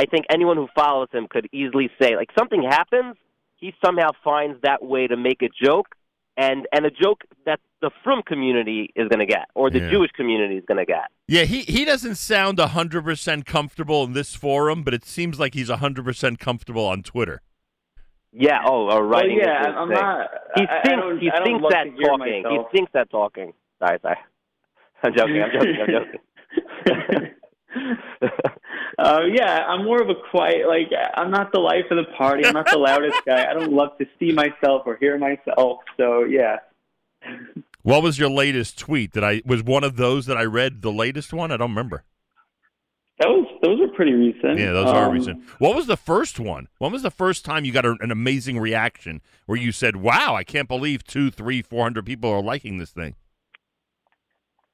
[0.00, 3.16] I think anyone who follows him could easily say, like, something happens,
[3.56, 5.88] he somehow finds that way to make a joke,
[6.36, 9.90] and and a joke that the Frum community is going to get, or the Yeah.
[9.94, 11.06] Jewish community is going to get.
[11.26, 15.52] Yeah, he he doesn't sound hundred percent comfortable in this forum, but it seems like
[15.54, 17.42] he's hundred percent comfortable on Twitter.
[18.32, 18.58] Yeah.
[18.64, 19.38] Oh, or Well, writing.
[19.42, 19.94] yeah, I'm thing.
[19.98, 20.30] not.
[20.56, 22.42] He I, I thinks he I thinks that talking.
[22.42, 22.66] Myself.
[22.72, 23.52] He thinks that talking.
[23.80, 24.18] Sorry, sorry.
[25.02, 25.42] I'm joking.
[25.42, 25.76] I'm joking.
[25.82, 27.34] I'm joking.
[29.08, 30.66] uh, yeah, I'm more of a quiet.
[30.68, 32.44] Like I'm not the life of the party.
[32.44, 33.50] I'm not the loudest guy.
[33.50, 35.80] I don't love to see myself or hear myself.
[35.96, 36.58] So yeah.
[37.82, 39.12] What was your latest tweet?
[39.12, 41.50] That I was one of those that I read the latest one.
[41.50, 42.04] I don't remember.
[43.18, 44.58] That was those are pretty recent.
[44.58, 45.42] Yeah, those are Um, recent.
[45.58, 46.68] What was the first one?
[46.78, 50.34] When was the first time you got a, an amazing reaction where you said, "Wow,
[50.36, 53.16] I can't believe two, three, four hundred people are liking this thing"?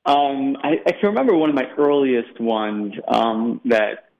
[0.06, 4.10] Um, I, I can remember one of my earliest ones um, that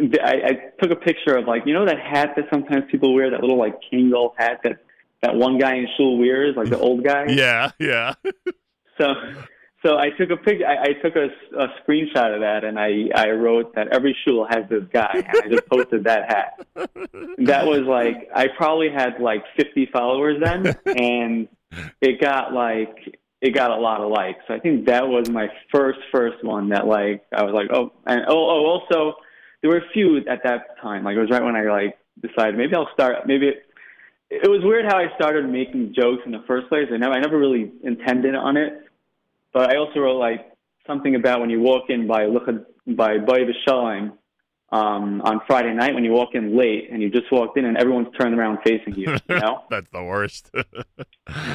[0.00, 3.30] I, I took a picture of, like you know that hat that sometimes people wear,
[3.30, 4.78] that little like Kangol hat that
[5.22, 7.26] that one guy in shul wears, like the old guy.
[7.28, 8.14] Yeah, yeah.
[8.98, 9.14] So,
[9.82, 10.60] so I took a pic.
[10.62, 11.28] I, I took a,
[11.58, 15.42] a screenshot of that, and I I wrote that every shul has this guy, and
[15.42, 16.66] I just posted that hat.
[17.38, 21.48] That was like I probably had like 50 followers then, and
[22.00, 24.44] it got like it got a lot of likes.
[24.48, 28.22] I think that was my first first one that like I was like oh and
[28.28, 29.16] oh, oh also
[29.62, 31.04] there were a few at that time.
[31.04, 33.26] Like it was right when I like decided maybe I'll start.
[33.26, 33.64] Maybe it,
[34.30, 36.88] it was weird how I started making jokes in the first place.
[36.92, 38.82] I never I never really intended on it,
[39.52, 40.52] but I also wrote like
[40.86, 42.26] something about when you walk in by
[42.86, 44.12] by Vishalim
[44.72, 47.76] um, on Friday night when you walk in late and you just walked in and
[47.76, 49.16] everyone's turned around facing you.
[49.28, 50.50] You know, that's the worst.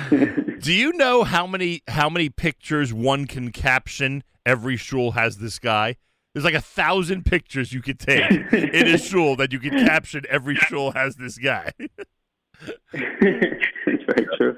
[0.62, 4.24] Do you know how many how many pictures one can caption?
[4.46, 5.98] Every shul has this guy.
[6.38, 10.24] There's like a thousand pictures you could take in a shul that you could caption.
[10.30, 11.72] Every shul has this guy.
[12.94, 14.56] it's very true.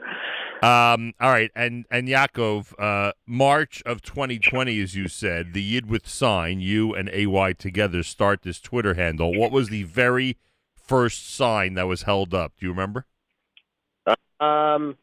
[0.62, 5.89] Um, all right, and and Yaakov, uh, March of 2020, as you said, the Yid
[5.89, 9.34] with sign, you and AY together start this Twitter handle.
[9.34, 10.36] What was the very
[10.76, 12.56] first sign that was held up?
[12.60, 13.06] Do you remember?
[14.42, 14.98] Um,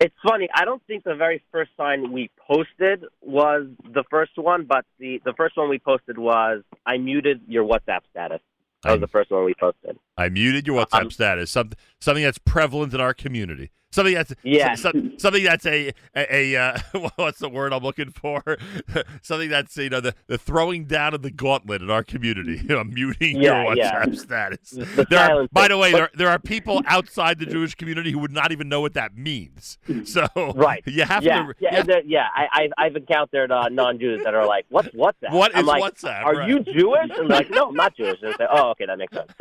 [0.00, 0.48] it's funny.
[0.54, 5.20] I don't think the very first sign we posted was the first one, but the
[5.24, 8.40] the first one we posted was I muted your WhatsApp status.
[8.82, 9.98] That was the first one we posted.
[10.16, 11.50] I muted your WhatsApp um, status.
[11.50, 13.70] Something something that's prevalent in our community.
[13.92, 14.76] Something that's yeah.
[14.76, 16.78] Some, something that's a a, a uh,
[17.16, 18.56] what's the word I'm looking for?
[19.22, 22.60] something that's you know the, the throwing down of the gauntlet in our community.
[22.70, 24.20] You know, muting yeah, your WhatsApp yeah.
[24.20, 24.70] status.
[24.70, 28.20] The there are, by the way, there there are people outside the Jewish community who
[28.20, 29.78] would not even know what that means.
[30.04, 31.54] So right, you have yeah, to.
[31.58, 31.96] Yeah, yeah.
[32.06, 35.82] yeah I, I've, I've encountered uh, non-Jews that are like, "What's WhatsApp?" What I'm like,
[35.82, 36.24] WhatsApp?
[36.24, 36.48] Are right.
[36.48, 37.10] you Jewish?
[37.16, 39.32] And like, "No, I'm not Jewish." And say, "Oh, okay, that makes sense."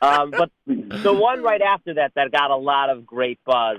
[0.00, 3.78] Um, but the one right after that that got a lot of great buzz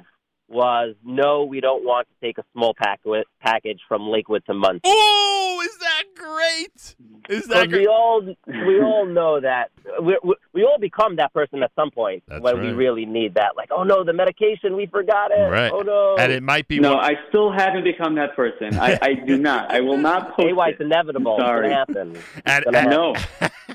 [0.49, 3.01] was no, we don't want to take a small pack-
[3.41, 4.81] package from Lakewood to Monsey.
[4.85, 6.95] Oh, is that great?
[7.29, 9.69] Is that we all we all know that
[10.01, 12.65] we, we, we all become that person at some point That's when right.
[12.65, 13.55] we really need that.
[13.55, 15.49] Like, oh no, the medication we forgot it.
[15.49, 15.71] Right.
[15.71, 16.15] Oh no.
[16.17, 18.79] And it might be no, one- I still haven't become that person.
[18.79, 19.71] I, I do not.
[19.71, 20.83] I will not post AY, it's it.
[20.85, 21.37] inevitable.
[21.39, 21.67] Sorry.
[21.71, 22.23] It's gonna happen.
[22.45, 23.15] And, It's gonna and- No.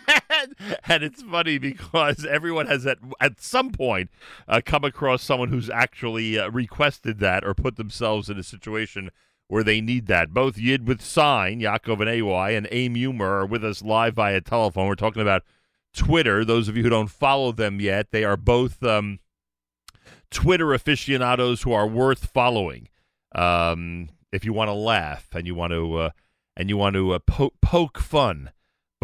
[0.89, 4.11] and it's funny because everyone has at at some point
[4.49, 9.11] uh, come across someone who's actually uh, requested that or put themselves in a situation
[9.49, 10.33] where they need that.
[10.33, 14.41] Both Yid with sign, Yaakov and AY, and Aim Humor are with us live via
[14.41, 14.89] telephone.
[14.89, 15.43] We're talking about
[15.95, 16.45] Twitter.
[16.45, 19.21] Those of you who don't follow them yet, they are both um,
[20.31, 22.89] Twitter aficionados who are worth following.
[23.35, 26.11] Um, if you want to laugh and you want to uh,
[26.57, 28.51] and you want to uh, po- poke fun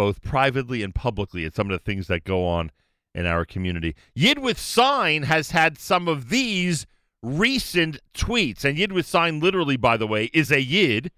[0.00, 2.70] both privately and publicly at some of the things that go on
[3.14, 3.94] in our community.
[4.14, 6.86] Yid with Sign has had some of these
[7.22, 8.64] recent tweets.
[8.64, 11.10] And Yid with Sign, literally, by the way, is a Yid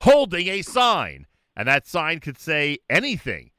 [0.00, 1.26] holding a sign.
[1.54, 3.50] And that sign could say anything.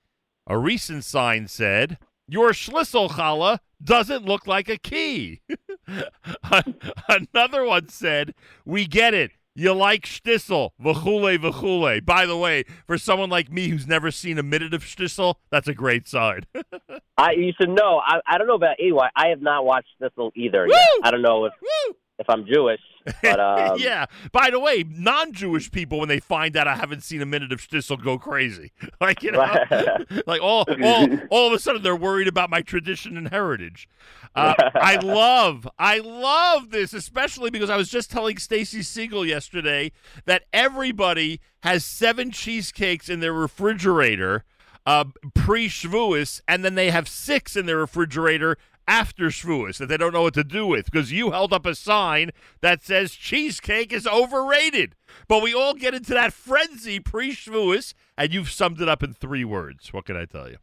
[0.48, 5.42] A recent sign said, Your Schlissel challah doesn't look like a key.
[7.08, 8.34] Another one said,
[8.66, 9.34] We get it.
[9.58, 12.06] You like Shtisel, v'chule, v'chule.
[12.06, 15.70] By the way, for someone like me who's never seen a minute of Shtisel, that's
[15.70, 16.42] a great sign.
[17.18, 18.02] I you should know.
[18.06, 19.10] I, I don't know about AY.
[19.16, 20.68] I have not watched this either.
[21.04, 21.96] I don't know if Woo!
[22.18, 22.80] If I'm Jewish,
[23.22, 23.40] but
[23.72, 24.06] um, yeah.
[24.32, 27.60] By the way, non-Jewish people, when they find out I haven't seen a minute of
[27.60, 28.72] Shtisel, go crazy.
[29.02, 29.40] Like you know,
[30.26, 33.90] like all, all, all of a sudden they're worried about my tradition and heritage.
[34.34, 39.92] Uh, I love, I love this, especially because I was just telling Stacy Siegel yesterday
[40.26, 44.46] that everybody has seven cheesecakes in their refrigerator
[44.86, 50.14] uh, pre-Shavuos, and then they have six in their refrigerator after Shavuos that they don't
[50.14, 54.08] know what to do with because you held up a sign that says cheesecake is
[54.08, 54.96] overrated.
[55.28, 59.46] But we all get into that frenzy pre-Shavuos, and you've summed it up in three
[59.46, 59.94] words.
[59.94, 60.58] What can I tell you?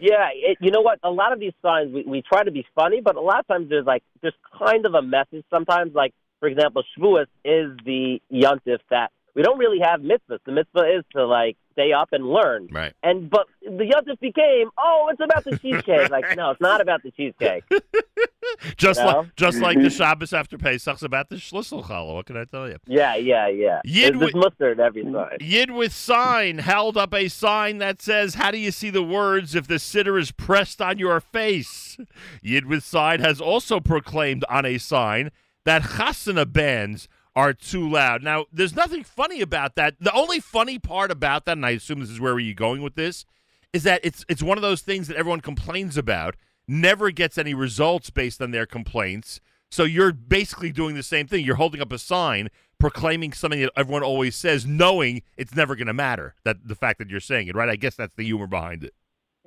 [0.00, 0.98] Yeah, it, you know what?
[1.04, 3.46] A lot of these signs we, we try to be funny, but a lot of
[3.46, 5.44] times there's like there's kind of a message.
[5.50, 10.40] Sometimes, like for example, Shavuos is the yontif that we don't really have mitzvahs.
[10.44, 12.68] The mitzvah is to like stay up and learn.
[12.72, 12.92] Right.
[13.02, 16.08] And but the yontif became, oh, it's about the cheesecake.
[16.10, 17.64] like no, it's not about the cheesecake.
[18.76, 19.06] Just No?
[19.06, 22.14] like just like the Shabbos after Pesach's about the Schlissel challah.
[22.14, 22.76] What can I tell you?
[22.86, 23.80] Yeah, yeah, yeah.
[23.84, 25.38] Yid There's, there's wi- mustard every sign.
[25.40, 29.54] Yid with sign held up a sign that says, How do you see the words
[29.54, 31.96] if the siddur is pressed on your face?
[32.42, 35.30] Yid with sign has also proclaimed on a sign
[35.64, 38.22] that chasana bands are too loud.
[38.22, 39.96] Now, there's nothing funny about that.
[40.00, 42.94] The only funny part about that, and I assume this is where you're going with
[42.94, 43.24] this,
[43.72, 46.36] is that it's it's one of those things that everyone complains about,
[46.68, 49.40] never gets any results based on their complaints.
[49.70, 51.44] So you're basically doing the same thing.
[51.44, 55.88] You're holding up a sign proclaiming something that everyone always says, knowing it's never going
[55.88, 56.34] to matter.
[56.44, 57.68] That the fact that you're saying it, right?
[57.68, 58.94] I guess that's the humor behind it.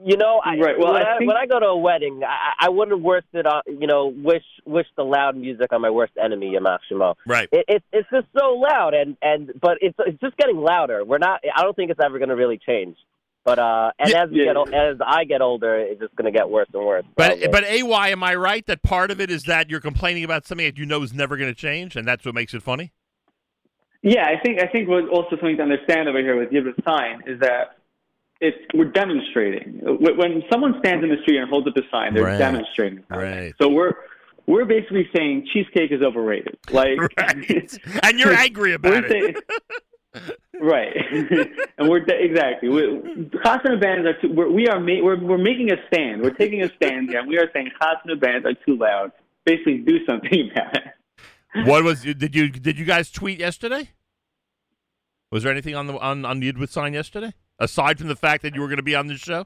[0.04, 2.22] You know, I, Right, well, when, I I, think- when I go to a wedding,
[2.24, 5.90] I, I wouldn't wish it on, you know, wish wish the loud music on my
[5.90, 7.16] worst enemy, Yamach Shemo.
[7.26, 7.50] Right.
[7.52, 11.04] It, it, it's just so loud, and and but it's it's just getting louder.
[11.04, 11.42] We're not.
[11.56, 12.96] I don't think it's ever going to really change.
[13.44, 14.24] But uh, and Yeah.
[14.26, 14.46] as we Yeah.
[14.46, 17.06] get ol- as I get older, it's just going to get worse and worse.
[17.16, 17.48] But probably.
[17.48, 20.66] but AY, am I right that part of it is that you're complaining about something
[20.68, 22.92] that you know is never going to change, and that's what makes it funny?
[24.04, 26.76] Yeah, I think I think what also something to understand over here with Yid with
[26.88, 27.77] sign is that
[28.42, 29.80] it's we're demonstrating.
[29.84, 32.38] When someone stands in the street and holds up a sign, they're Right.
[32.38, 33.04] demonstrating.
[33.10, 33.18] something.
[33.18, 33.54] Right.
[33.62, 33.94] So we're
[34.46, 36.58] we're basically saying cheesecake is overrated.
[36.72, 37.80] Like Right.
[38.04, 39.12] and you're angry about it.
[39.12, 39.36] saying,
[40.62, 40.96] right,
[41.78, 42.70] and we're exactly.
[42.70, 42.82] We,
[43.44, 46.22] Chasana bands are too, we're, we are ma- we're we're making a stand.
[46.22, 49.12] We're taking a stand here, and we are saying Chasana bands are too loud.
[49.46, 50.84] Basically, do something about it.
[51.68, 53.90] What was did you did you guys tweet yesterday?
[55.32, 58.44] Was there anything on the on on the Yidwith sign yesterday aside from the fact
[58.44, 59.46] that you were going to be on this show?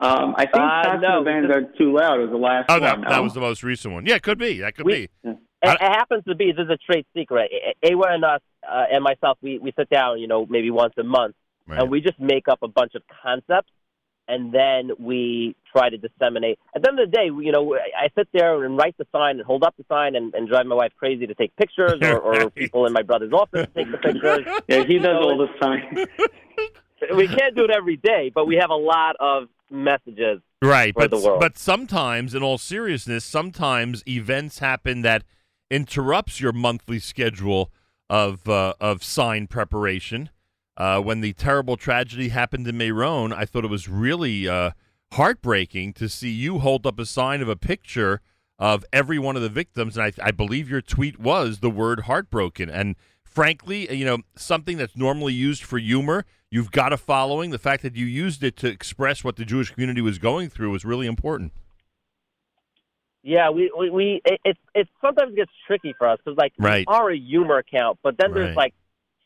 [0.00, 2.20] Um, I think Uh, Chasana no, bands are too loud.
[2.20, 2.82] Was the last Oh, one.
[2.82, 3.22] that, that no?
[3.22, 4.06] was the most recent one.
[4.06, 4.60] Yeah, it could be.
[4.60, 5.30] That could We- be.
[5.62, 7.50] It, it happens to be this is a trade secret.
[7.84, 11.02] Awa and us uh, and myself, we we sit down, you know, maybe once a
[11.02, 11.34] month,
[11.66, 11.80] Right.
[11.80, 13.70] and we just make up a bunch of concepts,
[14.30, 16.58] and then we try to disseminate.
[16.74, 19.06] At the end of the day, you know, I I sit there and write the
[19.12, 21.98] sign and hold up the sign and, and drive my wife crazy to take pictures,
[22.02, 24.46] or, or people in my brother's office to take the pictures.
[24.68, 26.06] Yeah, he does So all the time.
[27.16, 30.40] we can't do it every day, but we have a lot of messages.
[30.62, 31.40] Right, for but the world.
[31.40, 35.24] but sometimes, in all seriousness, sometimes events happen that
[35.70, 37.70] interrupts your monthly schedule
[38.08, 40.30] of uh, of sign preparation.
[40.80, 44.70] Uh, when the terrible tragedy happened in Meron, I thought it was really uh,
[45.12, 48.22] heartbreaking to see you hold up a sign of a picture
[48.58, 52.00] of every one of the victims, and I, I believe your tweet was the word
[52.00, 52.70] heartbroken.
[52.70, 57.50] And frankly, you know, something that's normally used for humor, you've got a following.
[57.50, 60.70] The fact that you used it to express what the Jewish community was going through
[60.70, 61.52] was really important.
[63.22, 66.86] Yeah, we we, we it, it it sometimes gets tricky for us because like Right.
[66.88, 68.44] we are a humor account, but then Right.
[68.44, 68.72] there's like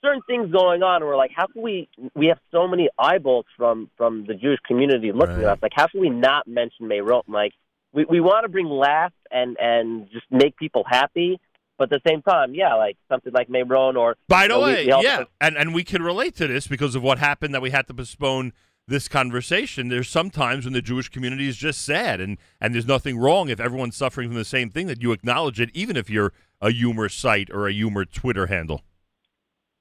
[0.04, 1.88] certain things going on, and we're like, how can we?
[2.14, 5.44] We have so many eyeballs from from the Jewish community looking Right.
[5.44, 5.58] at us.
[5.62, 7.22] Like, how can we not mention Meron?
[7.26, 7.52] Like,
[7.92, 11.40] we we want to bring laughs and and just make people happy,
[11.78, 14.66] but at the same time, yeah, like something like Meron or By the you know,
[14.66, 17.18] we- way, we also- yeah, and and we can relate to this because of what
[17.18, 18.52] happened that we had to postpone
[18.86, 19.88] this conversation.
[19.88, 23.58] There's sometimes when the Jewish community is just sad, and and there's nothing wrong if
[23.58, 27.08] everyone's suffering from the same thing that you acknowledge it, even if you're a humor
[27.08, 28.82] site or a humor Twitter handle.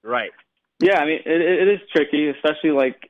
[0.03, 0.31] Right.
[0.79, 3.09] Yeah, I mean, it, it is tricky, especially like,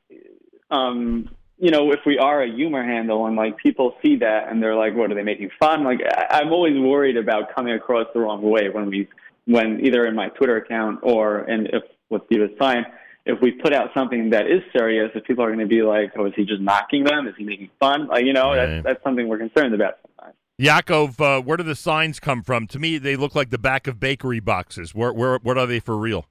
[0.69, 4.61] um, you know, if we are a humor handle and like people see that and
[4.61, 8.07] they're like, "What are they making fun?" Like, I, I'm always worried about coming across
[8.13, 9.07] the wrong way when we,
[9.45, 12.85] when either in my Twitter account or and if with Diva's sign,
[13.25, 16.11] if we put out something that is serious, if people are going to be like,
[16.17, 17.27] "Oh, is he just mocking them?
[17.27, 18.65] Is he making fun?" Like, you know, Right.
[18.67, 20.35] that's that's something we're concerned about sometimes.
[20.61, 22.67] Yaakov, uh, where do the signs come from?
[22.67, 24.93] To me, they look like the back of bakery boxes.
[24.93, 26.25] Where, where, what are they for real?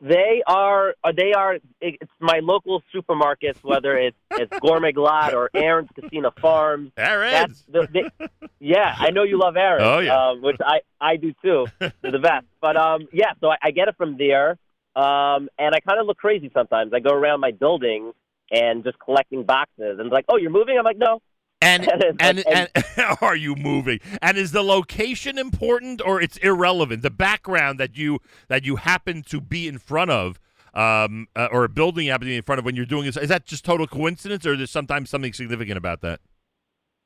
[0.00, 0.94] They are.
[1.04, 1.58] uh, They are.
[1.80, 6.92] It's my local supermarkets, whether it's it's Gourmet Glatt or Aaron's Kissena Farms.
[6.96, 7.64] Aaron's.
[7.68, 8.94] That's the, they, yeah.
[8.98, 9.82] I know you love Aaron.
[9.84, 10.28] Oh, yeah.
[10.30, 11.66] um, which I I do too.
[11.78, 12.46] They're the best.
[12.60, 13.32] But um, yeah.
[13.40, 14.58] So I, I get it from there.
[14.96, 16.92] Um, and I kind of look crazy sometimes.
[16.92, 18.12] I go around my building
[18.50, 20.76] and just collecting boxes, and it's like, oh, you're moving.
[20.76, 21.20] I'm like, no.
[21.60, 21.88] And
[22.20, 24.00] And and, and are you moving?
[24.22, 27.02] And is the location important or it's irrelevant?
[27.02, 30.40] The background that you that you happen to be in front of,
[30.74, 33.04] um, uh, or a building you happen to be in front of when you're doing
[33.04, 36.20] this, is that just total coincidence, or there's sometimes something significant about that?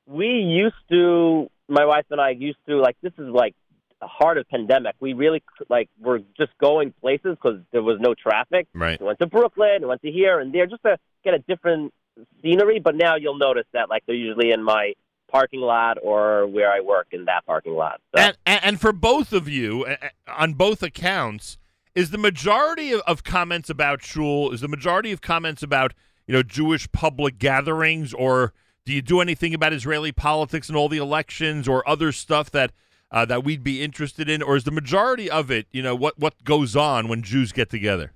[0.07, 3.55] we used to my wife and I used to like this is like
[4.01, 4.97] the heart of pandemic.
[5.01, 8.69] We really like were just going places because there was no traffic.
[8.75, 9.01] Right.
[9.01, 11.95] We went to Brooklyn, we went to here and there just to get a different
[12.43, 12.81] scenery.
[12.81, 14.95] But now you'll notice that like they're usually in my
[15.29, 18.01] parking lot or where I work in that parking lot.
[18.17, 19.87] So, And, and for both of you,
[20.29, 21.59] on both accounts,
[21.95, 25.95] is the majority of, of comments about shul is the majority of comments about
[26.27, 28.53] you know Jewish public gatherings, or
[28.85, 32.73] do you do anything about Israeli politics and all the elections, or other stuff that
[33.11, 36.19] uh, that we'd be interested in, or is the majority of it you know what
[36.19, 38.13] what goes on when Jews get together?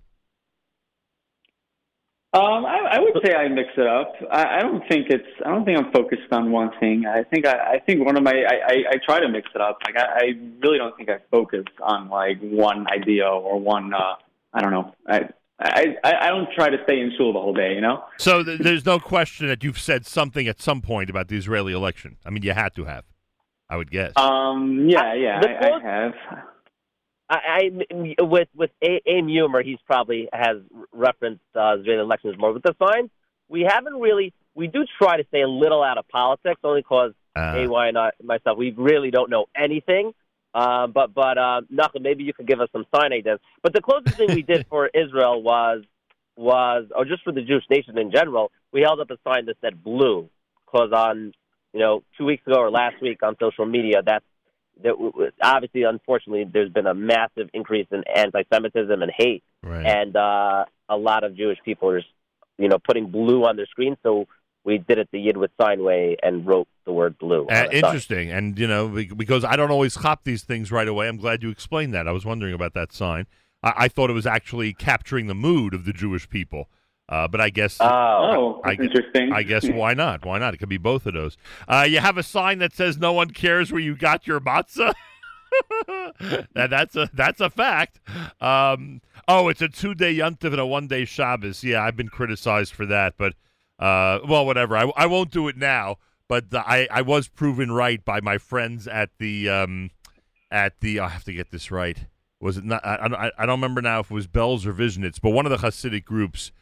[2.35, 4.13] Um, I, I would say I mix it up.
[4.31, 5.27] I, I don't think it's.
[5.47, 7.05] I don't think I'm focused on one thing.
[7.07, 7.47] I think.
[7.47, 8.33] I, I think one of my.
[8.33, 9.79] I, I, I try to mix it up.
[9.87, 10.25] Like I, I
[10.63, 13.95] really don't think I focus on like one idea or one.
[13.95, 14.17] Uh,
[14.53, 14.95] I don't know.
[15.09, 17.75] I, I I I don't try to stay in shul the whole day.
[17.75, 18.05] You know.
[18.19, 21.73] So th- there's no question that you've said something at some point about the Israeli
[21.73, 22.19] election.
[22.27, 23.05] I mean, you had to have,
[23.71, 24.13] I would guess.
[24.17, 24.87] Um.
[24.87, 25.15] Yeah.
[25.15, 25.41] Yeah.
[25.41, 26.13] The I, I have.
[27.31, 30.57] I, I with with A- Aim Humor, he's probably has
[30.93, 32.53] referenced uh, Israeli elections more.
[32.53, 33.11] With the sign,
[33.49, 34.33] we haven't really.
[34.55, 37.99] We do try to stay a little out of politics, only because Uh, AY and
[37.99, 40.13] I, myself, we really don't know anything.
[40.55, 43.39] Uh, but but uh, Nachum, maybe you could give us some sign ideas.
[43.63, 45.85] But the closest thing we did for Israel was
[46.37, 49.57] was, or just for the Jewish nation in general, we held up a sign that
[49.61, 50.29] said blue,
[50.65, 51.33] because on
[51.75, 54.25] you know two weeks ago or last week on social media, that's
[54.83, 54.95] that
[55.43, 59.85] obviously, unfortunately, there's been a massive increase in anti-Semitism and hate, Right.
[59.87, 62.03] and uh, a lot of Jewish people are,
[62.59, 63.97] you know, putting blue on their screen.
[64.03, 64.27] So
[64.65, 67.47] we did it the Yidwit sign way and wrote the word blue.
[67.47, 67.75] Uh, the sign.
[67.75, 71.09] interesting, and you know, because I don't always cop these things right away.
[71.09, 72.07] I'm glad you explained that.
[72.07, 73.27] I was wondering about that sign.
[73.63, 76.69] I, I thought it was actually capturing the mood of the Jewish people,
[77.09, 79.33] uh, but I guess Oh, Oh, I- interesting.
[79.33, 80.25] I guess why not?
[80.25, 80.55] Why not?
[80.55, 81.37] It could be both of those.
[81.67, 84.93] Uh, you have a sign that says "No one cares where you got your matzah."
[86.55, 88.01] that's a that's a fact.
[88.41, 91.65] Um, oh, it's a two day yontiv and a one day Shabbos.
[91.65, 93.35] Yeah, I've been criticized for that, but
[93.79, 94.77] uh, well, whatever.
[94.77, 95.97] I, I won't do it now.
[96.29, 99.91] But uh, I I was proven right by my friends at the um
[100.51, 102.07] at the I have to get this right.
[102.41, 102.85] Was it not?
[102.85, 105.51] I, I, I don't remember now if it was Belz or Vizhnitz, but one of
[105.51, 106.53] the Hasidic groups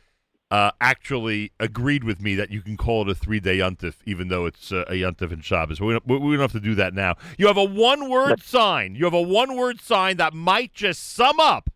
[0.51, 4.28] uh, actually agreed with me that you can call it a three day yuntif, even
[4.28, 5.80] though it's uh, a yuntif and Shabbos.
[5.80, 7.16] We don't, we we don't have to do that now.
[7.38, 8.94] You have a one word sign.
[8.94, 11.70] You have a one word sign that might just sum up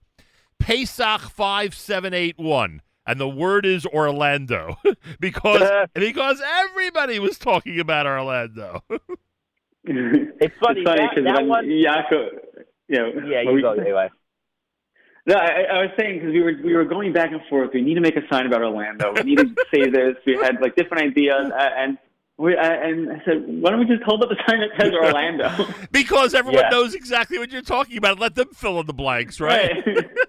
[0.58, 2.82] Pesach five seven eight one.
[3.06, 4.76] And the word is Orlando
[5.20, 8.84] because because everybody was talking about Orlando.
[9.82, 12.28] It's funny, that- because that when one- Yaakov,
[12.88, 14.08] you know, yeah, you we- go anyway.
[15.26, 17.70] No, I, I was saying because we were we were going back and forth.
[17.74, 19.12] We need to make a sign about Orlando.
[19.14, 20.16] We need to say this.
[20.26, 21.98] We had like different ideas, uh, and
[22.38, 24.92] we I, and I said, why don't we just hold up a sign that says
[24.94, 25.50] Orlando?
[25.92, 26.70] because everyone Yeah.
[26.70, 28.18] knows exactly what you're talking about.
[28.18, 29.84] Let them fill in the blanks, right?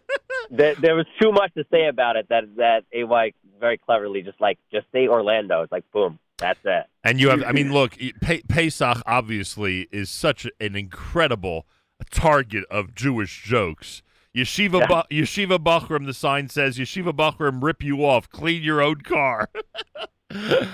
[0.52, 4.42] there, there was too much to say about it that that AY very cleverly just
[4.42, 5.62] like just say Orlando.
[5.62, 6.86] It's like boom, that's it.
[7.06, 11.66] And you have, I mean, look, Pe- Pesach obviously is such an incredible
[12.12, 14.02] target of Jewish jokes.
[14.36, 14.88] Yeshiva, Yeah.
[14.88, 19.50] ba- Yeshiva Bachram, the sign says, Yeshiva Bachram, rip you off, clean your own car.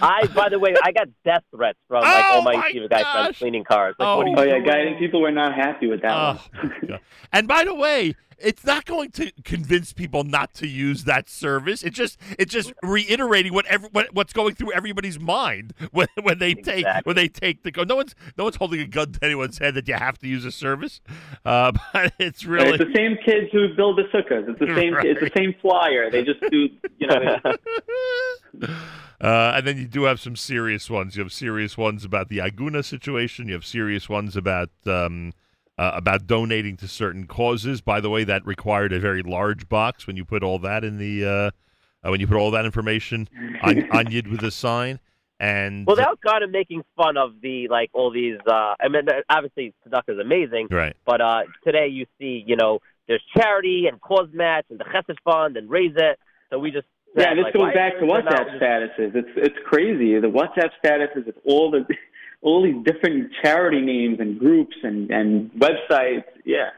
[0.01, 2.89] I by the way, I got death threats from like Oh all my my yeshiva
[2.89, 3.13] guys gosh.
[3.23, 3.95] friends cleaning cars.
[3.99, 4.17] Like, Oh.
[4.17, 4.65] what are you oh yeah, doing?
[4.65, 6.99] guys, people were not happy with that Oh, one.
[7.33, 11.81] And by the way, it's not going to convince people not to use that service.
[11.81, 16.37] It's just it's just reiterating what, every, what what's going through everybody's mind when when
[16.37, 17.83] they take when they take the go.
[17.83, 20.45] No one's no one's holding a gun to anyone's head that you have to use
[20.45, 21.01] a service.
[21.43, 24.47] Uh, but it's really It's the same kids who build the sukkahs.
[24.49, 24.95] It's the same.
[24.99, 26.11] It's the same flyer.
[26.11, 26.69] They just do.
[26.99, 27.37] You know.
[29.19, 31.15] Uh, and then you do have some serious ones.
[31.15, 33.47] You have serious ones about the Aguna situation.
[33.47, 35.33] You have serious ones about um,
[35.77, 37.81] uh, about donating to certain causes.
[37.81, 40.97] By the way, that required a very large box when you put all that in
[40.97, 41.51] the uh,
[42.07, 43.27] uh, when you put all that information
[43.63, 44.99] on, on Yid with a sign.
[45.39, 48.39] And Well, that was kind of making fun of the like all these.
[48.47, 52.79] uh I mean, obviously Tzedakah is amazing, right, but uh today you see, you know,
[53.07, 56.19] there's Charidy and CauseMatch and the Chesed Fund and raise it.
[56.49, 59.15] So we just Yeah, this like, goes back to is there not WhatsApp statuses.
[59.15, 60.19] It's it's crazy.
[60.19, 61.85] The WhatsApp statuses with all the
[62.41, 66.25] all these different charity names and groups and and websites.
[66.45, 66.69] Yeah.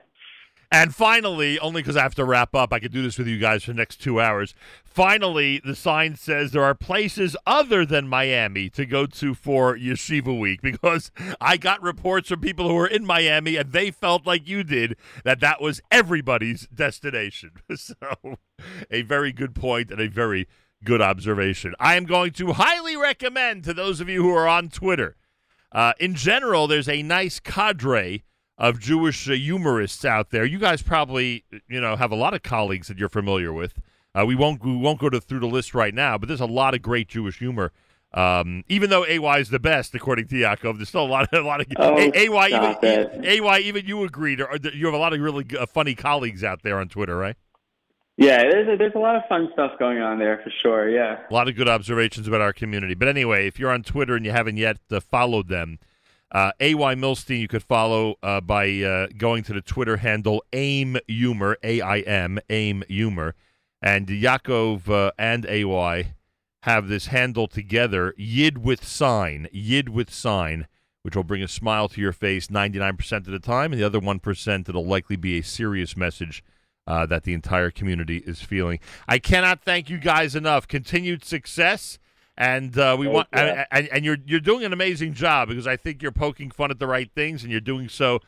[0.72, 3.40] And finally, only because I have to wrap up, I could do this with you
[3.40, 4.54] guys for the next two hours.
[4.84, 10.38] Finally, the sign says there are places other than Miami to go to for Yeshiva
[10.38, 11.10] Week because
[11.42, 14.96] I got reports from people who were in Miami and they felt like you did
[15.24, 17.52] that that was everybody's destination.
[17.80, 18.38] So,
[18.92, 20.48] a very good point and a very
[20.84, 21.74] good observation.
[21.80, 25.16] I am going to highly recommend to those of you who are on Twitter.
[25.72, 28.24] Uh, in general, there's a nice cadre
[28.60, 30.46] of Jewish uh, humorists out there.
[30.46, 33.80] You guys probably, you know, have a lot of colleagues that you're familiar with.
[34.14, 36.46] Uh, we won't we won't go to, through the list right now, but there's a
[36.46, 37.72] lot of great Jewish humor.
[38.12, 41.46] Um, even though AY is the best, according to Yaakov, there's still a lot of
[41.46, 42.48] a lot of Oh, A- AY.
[42.48, 44.42] Even, even AY, even you agreed.
[44.42, 47.36] Or, you have a lot of really uh, funny colleagues out there on Twitter, right?
[48.18, 50.90] Yeah, there's a, there's a lot of fun stuff going on there for sure.
[50.90, 51.20] Yeah.
[51.30, 52.94] A lot of good observations about our community.
[52.94, 55.80] But anyway, if you're on Twitter and you haven't yet uh, followed them,
[56.32, 60.98] uh, AY Milstein you could follow uh, by uh, going to the Twitter handle AIM
[61.08, 63.36] Humor, A I M, AIM Humor.
[63.82, 66.14] And Yaakov uh, and AY
[66.64, 70.68] have this handle together, Yid with sign, Yid with sign,
[71.04, 73.72] which will bring a smile to your face 99% of the time.
[73.72, 76.44] And the other 1%, it'll likely be a serious message
[76.86, 78.80] uh, that the entire community is feeling.
[79.08, 80.68] I cannot thank you guys enough.
[80.68, 82.00] Continued success,
[82.40, 83.40] and uh, we Thank want you.
[83.40, 86.80] and, and, you're you're doing an amazing job because I think you're poking fun at
[86.80, 88.22] the right things, and you're doing so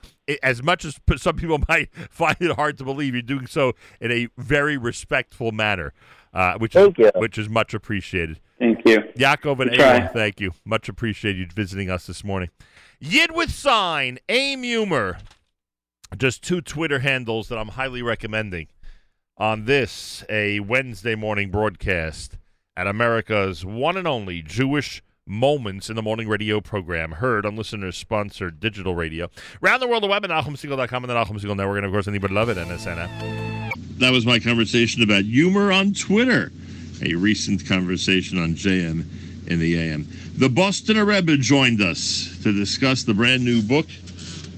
[0.43, 3.13] as much as some people might find it hard to believe.
[3.13, 5.93] You're doing so in a very respectful manner,
[6.33, 7.21] uh, which Thank is you.
[7.21, 8.41] which is much appreciated.
[8.59, 8.99] Thank you.
[9.15, 9.79] Yaakov and.
[9.79, 10.51] Aaron, thank you.
[10.65, 12.49] Much appreciated you visiting us this morning.
[12.99, 15.19] Yid with sign, aim humor.
[16.17, 18.67] Just two Twitter handles that I'm highly recommending
[19.37, 22.35] on this, a Wednesday morning broadcast
[22.77, 27.95] at America's one and only Jewish Moments in the Morning radio program, heard on listeners
[27.95, 29.29] sponsored digital radio.
[29.63, 32.07] Around the world, the web at NachumSegal.com and the Nachum Segal Network, and of course,
[32.07, 33.69] anybody love it, NSN.
[33.99, 36.51] That was my conversation about humor on Twitter,
[37.03, 39.05] a recent conversation on JM
[39.47, 40.07] in the AM.
[40.37, 43.87] The Boston Rebbe joined us to discuss the brand new book,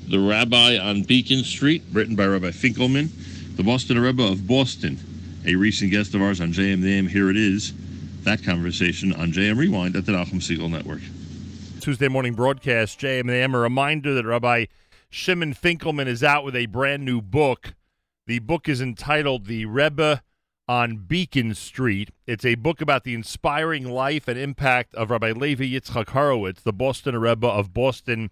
[0.07, 3.09] The Rabbi on Beacon Street, written by Rabbi Finkelman,
[3.57, 4.97] the Boston Rebbe of Boston,
[5.45, 7.07] a recent guest of ours on JM the AM.
[7.07, 7.73] Here it is,
[8.23, 11.01] that conversation on JM Rewind at the Nachum Segal Network.
[11.81, 13.29] Tuesday morning broadcast, JM.
[13.29, 14.65] A reminder that Rabbi
[15.09, 17.75] Shimon Finkelman is out with a brand new book.
[18.25, 20.23] The book is entitled The Rebbe
[20.67, 22.11] on Beacon Street.
[22.25, 26.71] It's a book about the inspiring life and impact of Rabbi Levi Yitzchak Horowitz, the
[26.71, 28.31] Boston Rebbe of Boston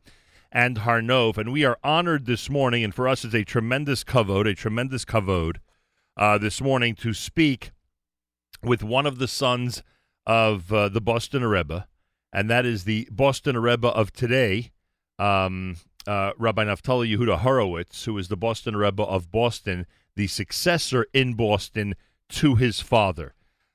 [0.51, 1.37] and Har Nof.
[1.37, 5.03] And we are honored this morning, and for us it's a tremendous kavod, a tremendous
[5.03, 5.57] kavod
[6.15, 7.71] uh, this morning to speak
[8.63, 9.83] with one of the sons
[10.25, 11.87] of uh, the Boston Rebbe,
[12.31, 14.71] and that is the Boston Rebbe of today,
[15.19, 19.85] um, uh, Rabbi Naftali Yehuda Horowitz, who is the Boston Rebbe of Boston,
[20.15, 21.95] the successor in Boston
[22.29, 23.33] to his father.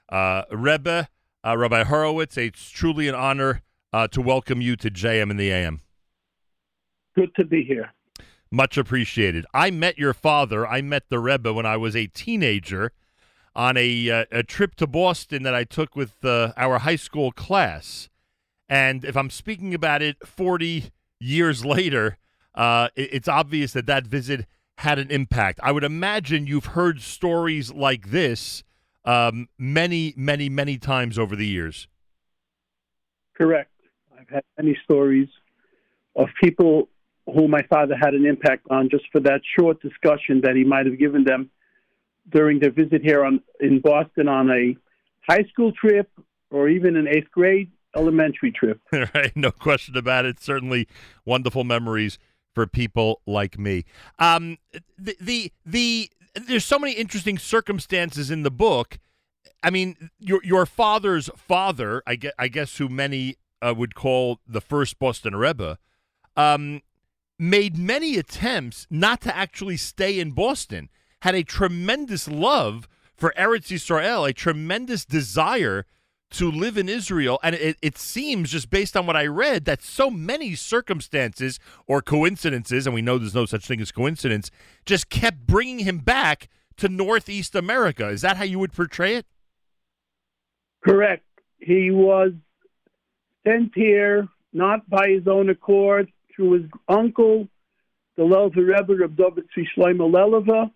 [0.09, 1.09] Uh, Rebbe,
[1.45, 3.63] uh, Rabbi Horowitz, it's truly an honor
[3.93, 5.81] uh, to welcome you to JM in the AM.
[7.15, 7.93] Good to be here.
[8.51, 9.45] Much appreciated.
[9.53, 10.67] I met your father.
[10.67, 12.93] I met the Rebbe when I was a teenager
[13.57, 17.33] on a, uh, a trip to Boston that I took with uh, our high school
[17.33, 18.11] class.
[18.69, 22.19] And if I'm speaking about it 40 years later,
[22.55, 24.47] uh, it, it's obvious that that visit
[24.79, 25.59] had an impact.
[25.63, 28.63] I would imagine you've heard stories like this
[29.07, 31.89] um, many, many, many times over the years.
[33.39, 33.71] Correct.
[34.19, 35.29] I've had many stories
[36.15, 36.89] of people
[37.25, 40.85] who my father had an impact on just for that short discussion that he might
[40.85, 41.51] have given them
[42.31, 44.77] during their visit here on, in Boston on a
[45.29, 46.11] high school trip
[46.51, 48.81] or even an eighth grade elementary trip.
[48.93, 50.41] right, no question about it.
[50.41, 50.87] Certainly
[51.25, 52.19] wonderful memories
[52.55, 53.85] for people like me.
[54.19, 54.59] Um,
[54.99, 58.99] the, the the there's so many interesting circumstances in the book.
[59.63, 64.41] I mean, your your father's father, I guess, I guess who many uh, would call
[64.47, 65.79] the first Boston Rebbe,
[66.37, 66.83] um,
[67.39, 70.89] made many attempts not to actually stay in Boston.
[71.27, 75.85] Had a tremendous love for Eretz Yisrael, a tremendous desire
[76.31, 77.41] to live in Israel.
[77.43, 81.59] And it, it, seems, just based on what I read, that so many circumstances
[81.89, 84.53] or coincidences, and we know there's no such thing as coincidence,
[84.85, 88.07] just kept bringing him back to Northeast America.
[88.07, 89.27] Is that how you would portray it?
[90.85, 91.25] Correct.
[91.59, 92.35] He was
[93.45, 97.49] sent here not by his own accord, through his uncle,
[98.17, 100.71] the Lelva Rebbe of David Shlomo Leleva,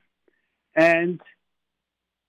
[0.74, 1.20] and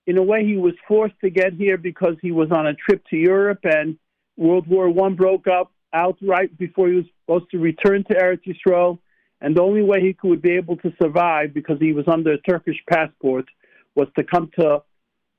[0.08, 3.04] in a way, he was forced to get here because he was on a trip
[3.12, 3.98] to Europe, and
[4.36, 9.00] World War One broke up outright before he was supposed to return to Eretz Yisrael.
[9.42, 12.38] And the only way he could be able to survive, because he was under a
[12.42, 13.46] Turkish passport,
[13.96, 14.84] was to come to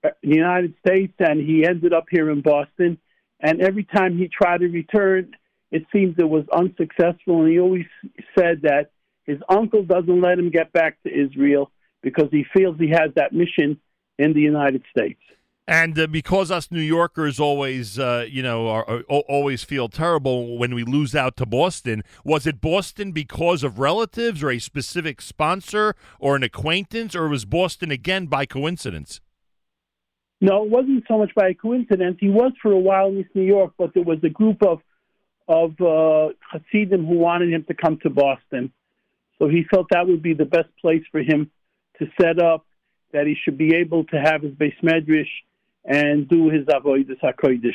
[0.03, 1.15] the United States.
[1.19, 2.99] And he ended up here in Boston.
[3.41, 5.33] And every time he tried to return,
[5.71, 7.43] it seems it was unsuccessful.
[7.43, 7.87] And he always
[8.39, 8.91] said that
[9.25, 11.71] his uncle doesn't let him get back to Israel
[12.03, 13.81] because he feels he has that mission
[14.19, 15.21] in the United States.
[15.67, 20.59] And uh, because us New Yorkers always, uh, you know, are, are, always feel terrible
[20.59, 25.21] when we lose out to Boston, was it Boston because of relatives or a specific
[25.21, 29.21] sponsor or an acquaintance, or was Boston again by coincidence?
[30.41, 32.17] No, it wasn't so much by coincidence.
[32.19, 34.81] He was for a while in East New York, but there was a group of
[35.47, 38.73] of uh, Hasidim who wanted him to come to Boston.
[39.39, 41.51] So he felt that would be the best place for him
[42.03, 42.67] to set up
[43.13, 45.29] that he should be able to have his Beis Medrash
[45.85, 47.73] and do his avodas hakodesh.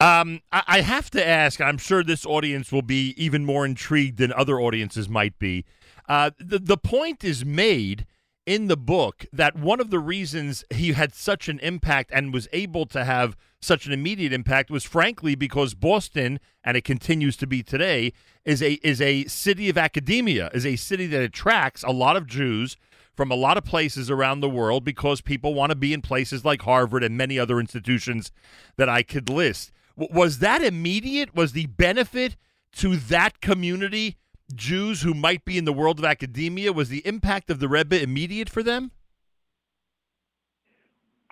[0.00, 1.60] Um, I have to ask.
[1.60, 5.64] I'm sure this audience will be even more intrigued than other audiences might be.
[6.08, 8.06] Uh, the the point is made
[8.46, 12.48] in the book that one of the reasons he had such an impact and was
[12.52, 17.46] able to have such an immediate impact was frankly because Boston, and it continues to
[17.46, 18.12] be today,
[18.44, 22.26] is a is a city of academia, is a city that attracts a lot of
[22.26, 22.76] Jews
[23.18, 26.44] from a lot of places around the world because people want to be in places
[26.44, 28.30] like Harvard and many other institutions
[28.76, 29.72] that I could list.
[29.98, 31.34] W- was that immediate?
[31.34, 32.36] Was the benefit
[32.76, 34.18] to that community,
[34.54, 38.00] Jews who might be in the world of academia, was the impact of the Rebbe
[38.00, 38.92] immediate for them?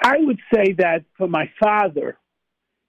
[0.03, 2.18] I would say that for my father,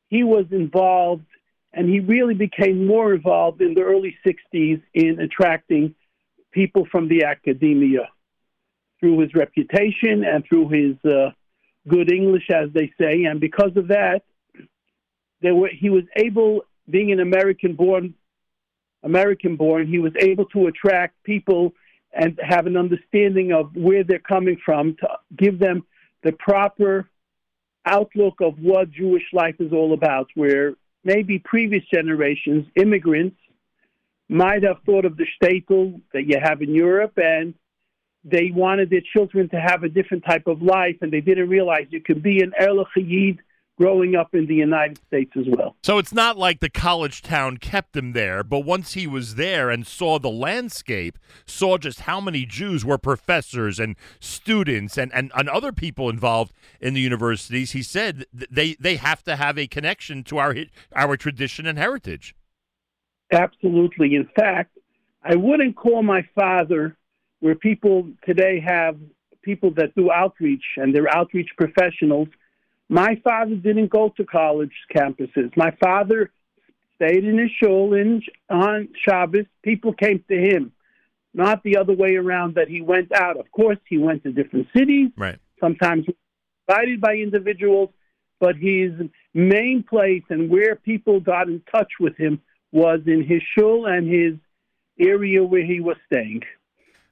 [0.08, 1.28] he was involved
[1.72, 5.94] and he really became more involved in the early 60s in attracting
[6.52, 8.10] people from the academia
[9.00, 11.32] through his reputation and through his uh,
[11.88, 14.24] good English, as they say, and because of that,
[15.42, 18.14] there were, he was able, being an American born,
[19.04, 21.74] American born, he was able to attract people
[22.12, 25.86] and have an understanding of where they're coming from to give them
[26.24, 27.08] the proper
[27.86, 30.74] outlook of what Jewish life is all about, where
[31.04, 33.38] maybe previous generations, immigrants,
[34.30, 37.54] might have thought of the shtetl that you have in Europe and
[38.24, 41.86] they wanted their children to have a different type of life and they didn't realize
[41.90, 43.40] you could be an Erlich Yid
[43.78, 45.76] growing up in the United States as well.
[45.84, 49.70] So it's not like the college town kept him there, but once he was there
[49.70, 55.32] and saw the landscape, saw just how many Jews were professors and students and, and,
[55.36, 59.68] and other people involved in the universities, he said they, they have to have a
[59.68, 60.56] connection to our
[60.96, 62.36] our tradition and heritage.
[63.32, 64.16] Absolutely.
[64.16, 64.78] In fact,
[65.24, 66.98] I wouldn't call my father
[67.40, 68.98] where people today have
[69.42, 72.28] people that do outreach and they're outreach professionals–
[72.90, 75.56] my father didn't go to college campuses.
[75.56, 76.32] My father
[76.96, 79.46] stayed in his shul in, on Shabbos.
[79.62, 80.72] People came to him,
[81.34, 83.38] not the other way around that he went out.
[83.38, 85.10] Of course, he went to different cities.
[85.18, 85.38] Right.
[85.60, 86.06] Sometimes
[86.68, 87.90] invited by individuals,
[88.40, 88.92] but his
[89.34, 94.08] main place and where people got in touch with him was in his shul and
[94.08, 94.34] his
[95.00, 96.42] area where he was staying.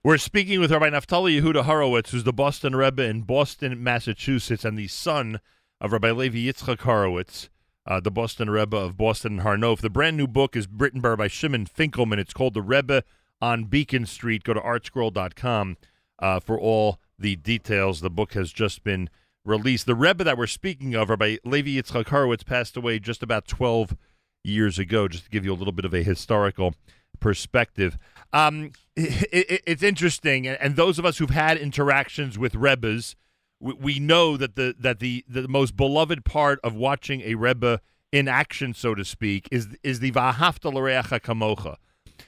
[0.06, 4.78] We're speaking with Rabbi Naftali Yehuda Horowitz, who's the Boston Rebbe in Boston, Massachusetts, and
[4.78, 5.39] the son
[5.82, 7.49] of Rabbi Levi Yitzchak Horowitz,
[7.88, 9.82] uh, the Boston Rebbe of Boston and Harnof.
[9.82, 12.20] The brand new book is written by Rabbi Shimon Finkelman.
[12.20, 13.03] It's called The Rebbe
[13.41, 14.43] on Beacon Street.
[14.43, 15.78] Go to artscroll.com
[16.20, 18.01] uh, for all the details.
[18.01, 19.10] The book has just been
[19.43, 19.88] released.
[19.88, 23.97] The Rebbe that we're speaking of, Rabbi Levi Yitzchak Horowitz, passed away just about 12
[24.43, 26.76] years ago, just to give you a little bit of a historical
[27.16, 27.97] perspective.
[28.34, 33.16] Um, it, it, it's interesting, and those of us who've had interactions with Rebbes,
[33.59, 37.82] we, we know that the that the the most beloved part of watching a rebbe
[38.11, 41.78] in action, so to speak, is is the v'ahavta l'reacha kamocha.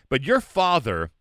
[0.09, 1.11] But your father,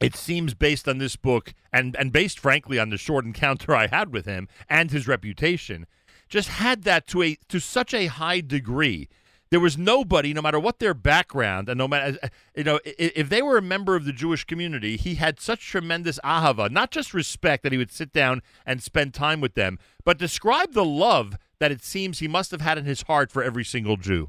[0.00, 3.86] it seems, based on this book and and based, frankly, on the short encounter I
[3.86, 5.86] had with him and his reputation,
[6.28, 9.08] just had that to a to such a high degree
[9.56, 12.18] there was nobody, no matter what their background, and no matter
[12.54, 16.20] you know if they were a member of the Jewish community, he had such tremendous
[16.22, 20.18] ahava, not just respect that he would sit down and spend time with them, but
[20.18, 23.64] describe the love that it seems he must have had in his heart for every
[23.64, 24.28] single Jew.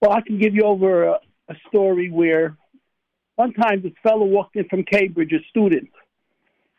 [0.00, 2.56] Well, I can give you over a, a story where
[3.34, 5.90] one time this fellow walked in from Cambridge, a student,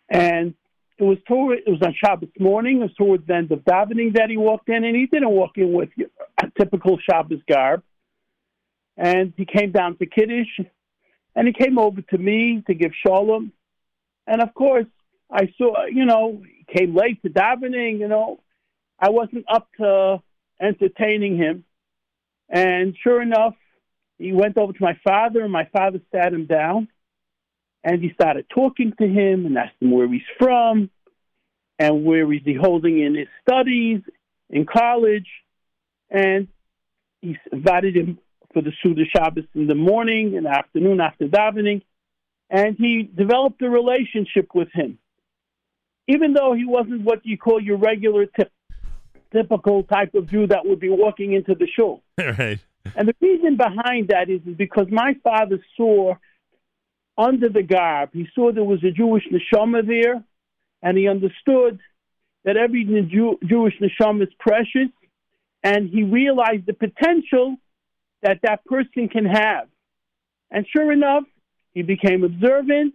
[0.07, 0.53] and
[0.97, 2.77] it was toward it was on Shabbos morning.
[2.77, 5.57] It was towards the end of davening that he walked in, and he didn't walk
[5.57, 5.89] in with
[6.57, 7.83] typical Shabbos garb.
[8.97, 10.59] And he came down to Kiddush,
[11.35, 13.51] and he came over to me to give shalom.
[14.27, 14.85] And of course,
[15.31, 17.99] I saw, you know, he came late to davening.
[17.99, 18.39] You know,
[18.99, 20.21] I wasn't up to
[20.61, 21.63] entertaining him.
[22.49, 23.55] And sure enough,
[24.17, 26.89] he went over to my father, and my father sat him down
[27.83, 30.89] and he started talking to him and asked him where he's from
[31.79, 34.01] and where is he holding in his studies
[34.49, 35.27] in college.
[36.11, 36.47] And
[37.21, 38.19] he invited him
[38.53, 41.81] for the Suda Shabbos in the morning and afternoon after davening.
[42.49, 44.99] And he developed a relationship with him.
[46.07, 48.51] Even though he wasn't what you call your regular tip,
[49.31, 52.03] typical type of Jew that would be walking into the shul.
[52.17, 52.59] right.
[52.95, 56.15] And the reason behind that is, is because my father saw
[57.17, 58.09] under the garb.
[58.13, 60.23] He saw there was a Jewish neshama there,
[60.81, 61.79] and he understood
[62.43, 64.89] that every Jew, Jewish neshama is precious,
[65.63, 67.57] and he realized the potential
[68.23, 69.67] that that person can have.
[70.49, 71.23] And sure enough,
[71.73, 72.93] he became observant.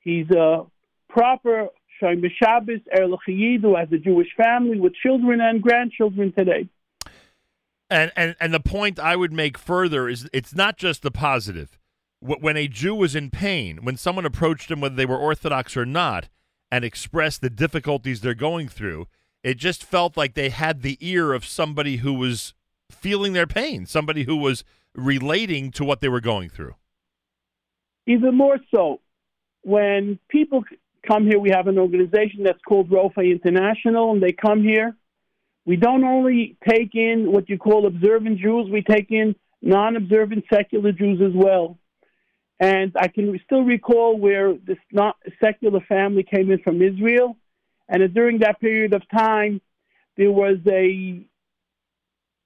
[0.00, 0.66] He's a
[1.08, 1.68] proper
[2.00, 6.68] Shomer Shabbos, Erlich who has a Jewish family with children and grandchildren today.
[7.88, 11.78] And, and and the point I would make further is it's not just the positive
[12.22, 15.84] when a Jew was in pain, when someone approached him, whether they were Orthodox or
[15.84, 16.28] not,
[16.70, 19.08] and expressed the difficulties they're going through,
[19.42, 22.54] it just felt like they had the ear of somebody who was
[22.90, 24.64] feeling their pain, somebody who was
[24.94, 26.74] relating to what they were going through.
[28.06, 29.00] Even more so,
[29.62, 30.64] when people
[31.06, 34.96] come here, we have an organization that's called ROFEH International, and they come here.
[35.64, 40.44] We don't only take in what you call observant Jews, we take in non observant
[40.52, 41.78] secular Jews as well.
[42.58, 47.36] And I can still recall where this not secular family came in from Israel,
[47.88, 49.60] and during that period of time,
[50.16, 51.24] there was a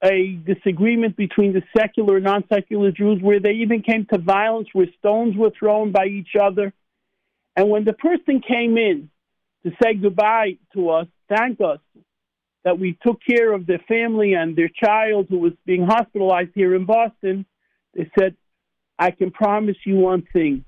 [0.05, 4.87] a disagreement between the secular and non-secular Jews, where they even came to violence, where
[4.99, 6.73] stones were thrown by each other.
[7.57, 9.09] And when the person came in
[9.65, 11.81] to say goodbye to us, thank us
[12.65, 16.75] that we took care of their family and their child who was being hospitalized here
[16.75, 17.47] in Boston.
[17.95, 18.37] They said,
[18.99, 20.65] I can promise you one thing.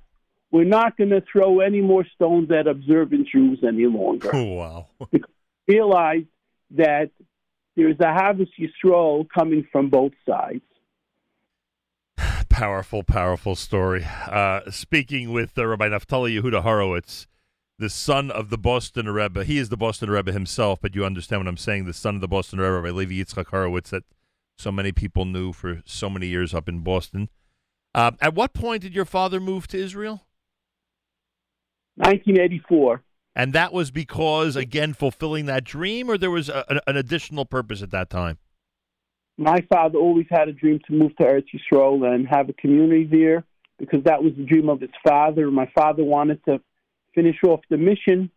[0.50, 4.34] We're not going to throw any more stones at observant Jews any longer.
[4.34, 4.86] Oh, wow.
[5.66, 6.24] Realize
[6.70, 7.10] that
[7.76, 10.62] there's a Havas Yisrael coming from both sides.
[12.48, 14.04] Powerful, powerful story.
[14.04, 17.28] Uh, speaking with uh, Rabbi Naftali Yehuda Horowitz,
[17.78, 19.44] the son of the Boston Rebbe.
[19.44, 21.84] He is the Boston Rebbe himself, but you understand what I'm saying.
[21.84, 24.02] The son of the Boston Rebbe, Rabbi Levi Yitzchak Horowitz, that
[24.58, 27.28] so many people knew for so many years up in Boston.
[27.94, 30.26] Uh, at what point did your father move to Israel?
[31.98, 33.02] 1984.
[33.34, 37.82] And that was because, again, fulfilling that dream, or there was a, an, additional purpose
[37.82, 38.38] at that time?
[39.36, 43.04] My father always had a dream to move to Eretz Yisrael and have a community
[43.04, 43.44] there
[43.78, 45.50] because that was the dream of his father.
[45.50, 46.60] My father wanted to
[47.14, 48.30] finish off the mission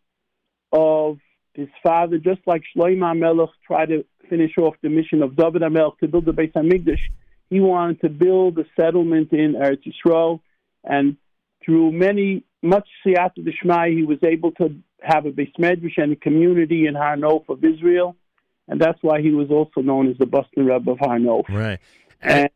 [0.72, 1.18] of
[1.54, 5.98] his father, just like Shlomo Melech tried to finish off the mission of David Melech
[6.00, 7.02] to build the Beis Hamikdash.
[7.50, 10.40] He wanted to build a settlement in Eretz Yisrael,
[10.84, 11.18] and
[11.64, 16.16] through many much siyata d'shmai, he was able to have a Beis Medrash and a
[16.16, 18.16] community in Har Nof of Israel,
[18.68, 21.50] and that's why he was also known as the Boston Rebbe of Har Nof.
[21.50, 21.80] Right,
[22.22, 22.50] and, and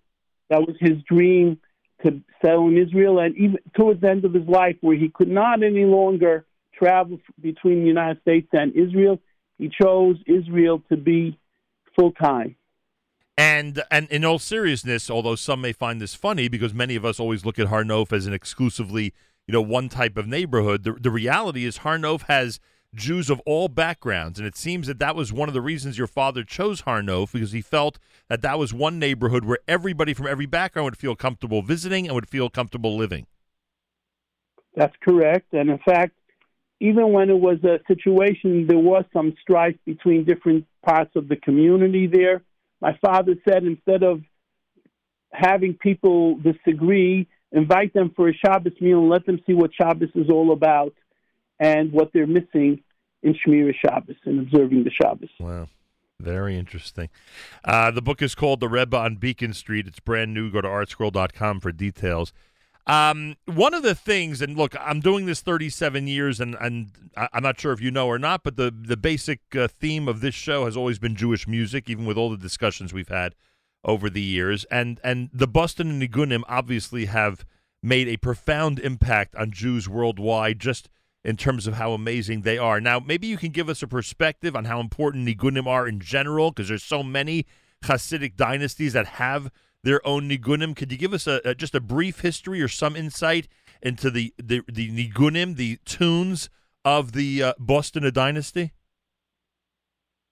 [0.50, 1.60] that was his dream
[2.04, 5.30] to settle in Israel, and even towards the end of his life, where he could
[5.30, 9.20] not any longer travel between the United States and Israel,
[9.58, 11.40] he chose Israel to be
[11.96, 12.56] full time.
[13.38, 17.20] And and in all seriousness, although some may find this funny, because many of us
[17.20, 19.14] always look at Har Nof as an exclusively,
[19.46, 20.84] you know, one type of neighborhood.
[20.84, 22.62] The, the reality is Har Nof has
[22.94, 26.08] Jews of all backgrounds, and it seems that that was one of the reasons your
[26.08, 30.28] father chose Har Nof because he felt that that was one neighborhood where everybody from
[30.28, 33.28] every background would feel comfortable visiting and would feel comfortable living.
[34.76, 36.14] That's correct, and in fact,
[36.80, 41.36] even when it was a situation, there was some strife between different parts of the
[41.36, 42.42] community there
[42.86, 44.22] my father said instead of
[45.32, 50.10] having people disagree, invite them for a Shabbos meal and let them see what Shabbos
[50.14, 50.94] is all about
[51.60, 52.84] and what they're missing
[53.24, 55.32] in Shmir Shabbos and observing the Shabbos.
[55.40, 55.68] Wow.
[56.20, 57.10] Very interesting.
[57.64, 59.88] Uh, the book is called The Rebbe on Beacon Street.
[59.88, 60.52] It's brand new.
[60.52, 62.34] Go to artscroll.com for details.
[62.88, 67.42] Um, one of the things, and look, I'm doing this 37 years, and, and I'm
[67.42, 70.36] not sure if you know or not, but the, the basic uh, theme of this
[70.36, 73.34] show has always been Jewish music, even with all the discussions we've had
[73.84, 74.66] over the years.
[74.66, 77.44] And, and the Boston and Nigunim obviously have
[77.82, 80.90] made a profound impact on Jews worldwide, just
[81.24, 82.80] in terms of how amazing they are.
[82.80, 86.52] Now, maybe you can give us a perspective on how important Nigunim are in general,
[86.52, 87.48] because there's so many
[87.84, 89.50] Hasidic dynasties that have
[89.86, 90.76] their own nigunim.
[90.76, 93.48] Could you give us a, a, just a brief history or some insight
[93.82, 96.50] into the the, the nigunim, the tunes
[96.84, 98.74] of the uh, Boston dynasty?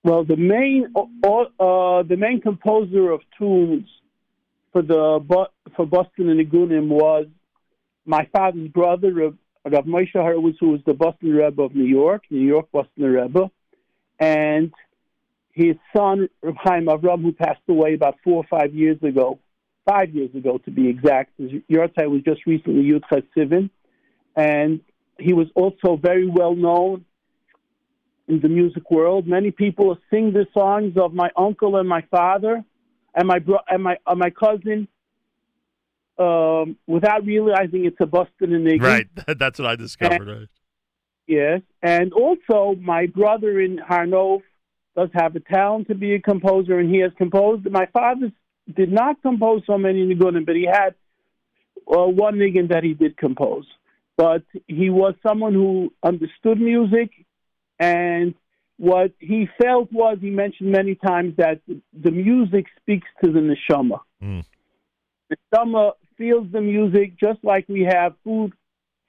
[0.03, 3.87] Well, the main uh, the main composer of tunes
[4.73, 7.27] for the for Boston and Nigunim was
[8.05, 12.23] my father's brother, Rav, Rav Moshe Horowitz, who was the Boston Rebbe of New York,
[12.29, 13.49] New York Boston Rebbe,
[14.19, 14.73] and
[15.53, 19.39] his son, Rav Chaim Avram, who passed away about four or five years ago,
[19.85, 21.39] five years ago to be exact.
[21.39, 23.03] Yahrzeit was just recently Yud
[23.35, 23.69] Sivan,
[24.35, 24.81] and
[25.19, 27.05] he was also very well known
[28.27, 29.27] in the music world.
[29.27, 32.63] Many people sing the songs of my uncle and my father
[33.15, 34.87] and my bro- and my uh, my cousin
[36.17, 39.07] um, without realizing it's a Boston and Right,
[39.37, 40.27] that's what I discovered.
[40.27, 40.47] And,
[41.27, 44.41] yes, and also my brother in Har Nof
[44.95, 47.69] does have a talent to be a composer, and he has composed.
[47.69, 48.31] My father
[48.71, 50.95] did not compose so many nigunim, but he had
[51.87, 53.65] uh, one nigun that he did compose.
[54.15, 57.09] But he was someone who understood music,
[57.79, 58.35] and
[58.77, 63.99] what he felt was he mentioned many times that the music speaks to the neshama.
[64.21, 64.45] Mm.
[65.29, 68.53] The neshama feels the music just like we have food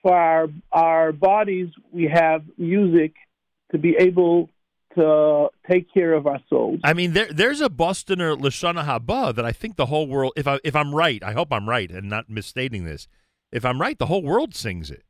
[0.03, 1.69] for our our bodies.
[1.93, 3.15] We have music
[3.73, 4.49] to be able
[4.95, 6.81] to take care of our souls.
[6.85, 10.47] I mean, there, there's a Bostoner Lashana Haba that I think the whole world, if
[10.47, 13.09] I if I'm right, I hope I'm right and not misstating this.
[13.53, 15.05] If I'm right, the whole world sings it.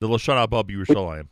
[0.00, 1.28] The Lashana Haba Yerushalayim.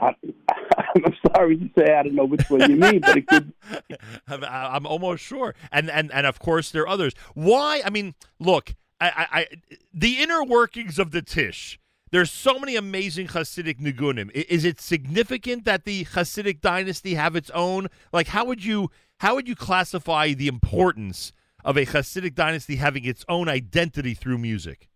[0.00, 0.14] I, am
[1.04, 3.52] I'm sorry to say I don't know which one you mean, but it could.
[4.28, 7.14] I'm, I'm almost sure, and and and of course there are others.
[7.34, 7.82] Why?
[7.84, 9.46] I mean, look, I, I, I
[9.92, 11.78] the inner workings of the Tish
[12.14, 14.30] there's so many amazing Hasidic nigunim.
[14.30, 17.88] Is it significant that the Hasidic dynasty have its own?
[18.12, 21.32] Like, how would you how would you classify the importance
[21.64, 24.88] of a Hasidic dynasty having its own identity through music?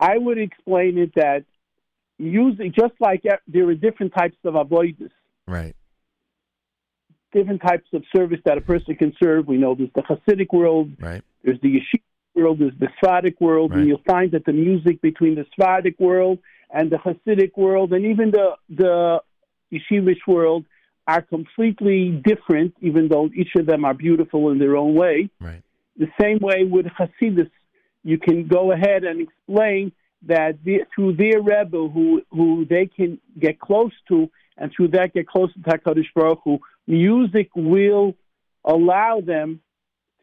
[0.00, 1.44] I would explain it that
[2.18, 5.12] music, just like there are different types of avoidance,
[5.46, 5.76] Right.
[7.32, 9.46] different types of service that a person can serve.
[9.46, 11.22] We know there's the Hasidic world, Right.
[11.42, 12.00] there's the Yeshiva
[12.38, 13.78] world, there's the Sephardic world, Right.
[13.78, 16.38] and you'll find that the music between the Sephardic world
[16.76, 18.48] and the Hasidic world, and even the
[18.82, 18.96] the
[19.74, 20.62] Yeshivish world,
[21.12, 22.70] are completely different.
[22.88, 25.16] Even though each of them are beautiful in their own way.
[25.48, 25.62] Right.
[26.04, 27.50] The same way with Hasidus,
[28.10, 29.92] you can go ahead and explain
[30.32, 34.16] that the, through their Rebbe, who who they can get close to,
[34.56, 38.14] and through that get close to Hakadosh Baruch Hu, music will
[38.64, 39.60] allow them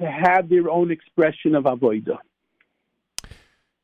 [0.02, 2.20] to have their own expression of avodah.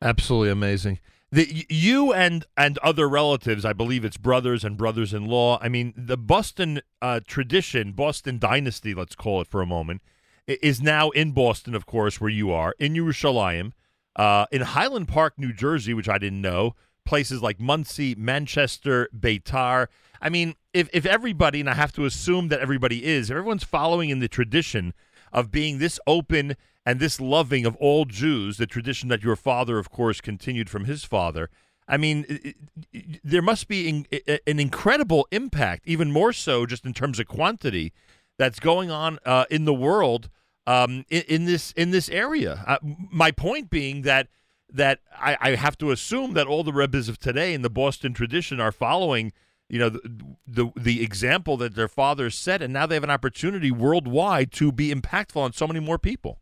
[0.01, 0.99] Absolutely amazing.
[1.33, 5.59] The, you and and other relatives, I believe it's brothers and brothers-in-law.
[5.61, 10.01] I mean, the Boston uh, tradition, Boston dynasty, let's call it for a moment,
[10.45, 13.71] is now in Boston, of course, where you are, in Yerushalayim,
[14.17, 16.75] uh, in Highland Park, New Jersey, which I didn't know.
[17.05, 19.87] Places like Monsey, Manchester, Beitar.
[20.21, 23.63] I mean, if if everybody, and I have to assume that everybody is, if everyone's
[23.63, 24.93] following in the tradition
[25.31, 26.55] of being this open
[26.85, 30.85] and this loving of all Jews, the tradition that your father, of course, continued from
[30.85, 31.49] his father.
[31.87, 32.55] I mean, it-
[32.93, 37.19] it- there must be in, i- an incredible impact, even more so just in terms
[37.19, 37.91] of quantity,
[38.37, 40.29] that's going on uh, in the world
[40.67, 42.63] um, in, in this in this area.
[42.67, 42.77] Uh,
[43.11, 44.27] my point being that
[44.71, 48.13] that I, I have to assume that all the rebbes of today in the Boston
[48.13, 49.33] tradition are following
[49.71, 50.01] you know the,
[50.45, 54.69] the the example that their fathers set, and now they have an opportunity worldwide to
[54.73, 56.39] be impactful on so many more people.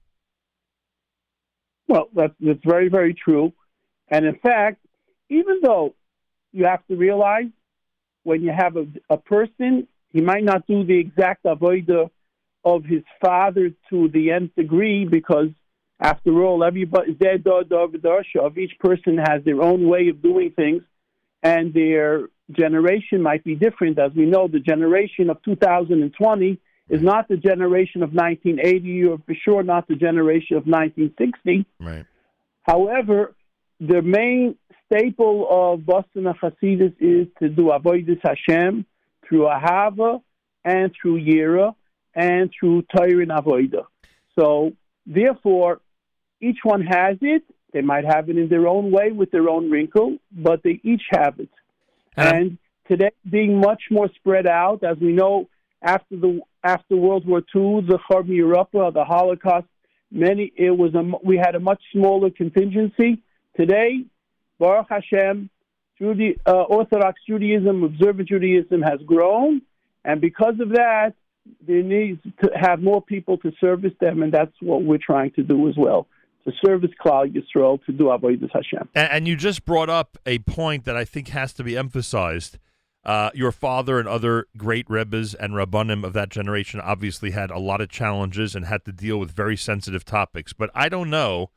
[1.88, 3.54] Well, that's, that's very, very true.
[4.08, 4.84] And in fact,
[5.30, 5.94] even though
[6.52, 7.52] you have to realize
[8.24, 12.10] when you have a, a person, he might not do the exact avodah
[12.66, 15.50] of his father to the nth degree because,
[16.00, 17.16] after all, everybody
[18.42, 20.82] of each person has their own way of doing things,
[21.44, 24.00] and their generation might be different.
[24.00, 29.36] As we know, the generation of 2020 is not the generation of 1980, or for
[29.46, 31.66] sure not the generation of 1960.
[31.80, 32.06] Right.
[32.64, 33.36] However,
[33.80, 38.86] the main staple of Boston Hasidus is to do Avodas Hashem
[39.28, 40.22] through Ahava
[40.66, 41.76] and through Yira
[42.16, 43.86] and through Torah and Avodah.
[44.38, 44.74] So,
[45.06, 45.80] therefore,
[46.42, 47.44] each one has it.
[47.72, 51.04] They might have it in their own way with their own wrinkle, but they each
[51.12, 51.50] have it.
[52.18, 52.58] And-
[52.88, 55.48] today, being much more spread out, as we know,
[55.82, 59.68] after the after World War II, the Churban Europa, the Holocaust,
[60.12, 63.20] many it was a we had a much smaller contingency.
[63.56, 64.04] Today,
[64.60, 65.50] Baruch Hashem,
[66.02, 69.62] uh, Orthodox Judaism, observant Judaism has grown,
[70.04, 71.14] and because of that,
[71.66, 75.44] there needs to have more people to service them, and that's what we're trying to
[75.44, 76.08] do as well.
[76.46, 78.90] To service Klal Yisrael, to do Avodah Hashem.
[78.96, 82.58] And, you just brought up a point that I think has to be emphasized.
[83.04, 87.60] Uh, your father and other great rebbes and rabbanim of that generation obviously had a
[87.60, 90.54] lot of challenges and had to deal with very sensitive topics.
[90.54, 91.50] But I don't know,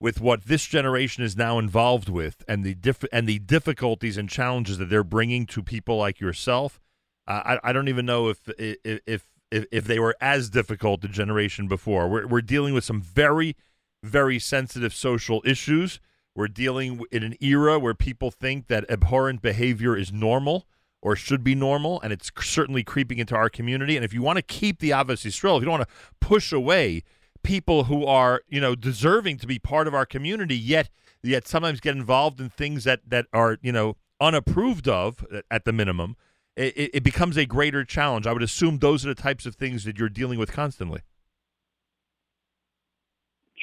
[0.00, 2.76] with what this generation is now involved with, and the
[3.12, 6.80] and the difficulties and challenges that they're bringing to people like yourself,
[7.28, 11.02] uh, I, I don't even know if if if if, if they were as difficult
[11.02, 12.08] the generation before.
[12.08, 13.54] We're we're dealing with some very
[14.02, 16.00] very sensitive social issues.
[16.34, 20.66] We're dealing in an era where people think that abhorrent behavior is normal
[21.02, 23.96] or should be normal, and it's certainly creeping into our community.
[23.96, 26.52] And if you want to keep the Avos Yisrael, if you don't want to push
[26.52, 27.02] away
[27.42, 30.88] people who are, you know, deserving to be part of our community, yet
[31.24, 35.72] yet sometimes get involved in things that that are, you know, unapproved of at the
[35.72, 36.16] minimum,
[36.56, 38.26] it it becomes a greater challenge.
[38.26, 41.00] I would assume those are the types of things that you're dealing with constantly.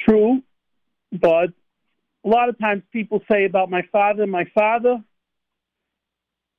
[0.08, 0.42] True,
[1.12, 1.50] but
[2.24, 5.02] a lot of times people say about my father, my father,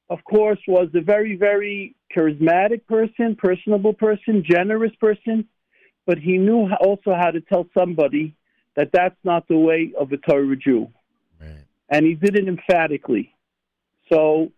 [0.10, 5.48] of course, was a very, very charismatic person, personable person, generous person,
[6.06, 8.36] but he knew also how to tell somebody
[8.76, 10.88] that that's not the way of a Torah Jew.
[11.40, 11.66] Right.
[11.90, 13.34] And he did it emphatically.
[14.12, 14.52] So,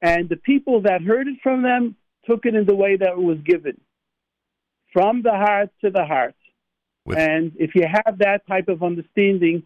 [0.00, 3.18] and the people that heard it from them took it in the way that it
[3.18, 3.80] was given
[4.92, 6.34] from the heart to the heart.
[7.10, 9.62] With- and if you have that type of understanding,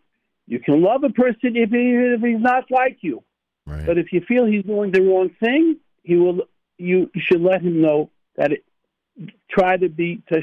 [0.46, 3.22] you can love a person if, he, if he's not like you.
[3.66, 3.86] Right.
[3.86, 6.42] But if you feel he's doing the wrong thing, he will.
[6.76, 8.64] You should let him know that it.
[9.48, 10.42] Try to be to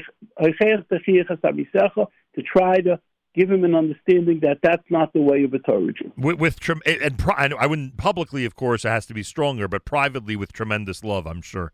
[2.34, 3.00] to try to
[3.34, 6.12] give him an understanding that that's not the way of a Torah Jew.
[6.16, 9.84] with, with and pri- I wouldn't publicly, of course, it has to be stronger, but
[9.84, 11.72] privately with tremendous love, I'm sure.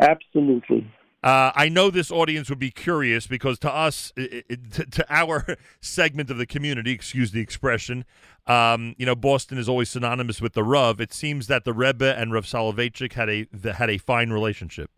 [0.00, 0.90] Absolutely.
[1.24, 5.06] Uh, I know this audience would be curious because to us, it, it, to, to,
[5.08, 8.04] our segment of the community, excuse the expression,
[8.46, 11.00] um, you know, Boston is always synonymous with the Rav.
[11.00, 14.90] It seems that the Rebbe and Rav Soloveitchik had a had a fine relationship.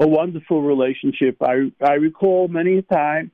[0.00, 1.36] A wonderful relationship.
[1.42, 3.32] I I recall many a time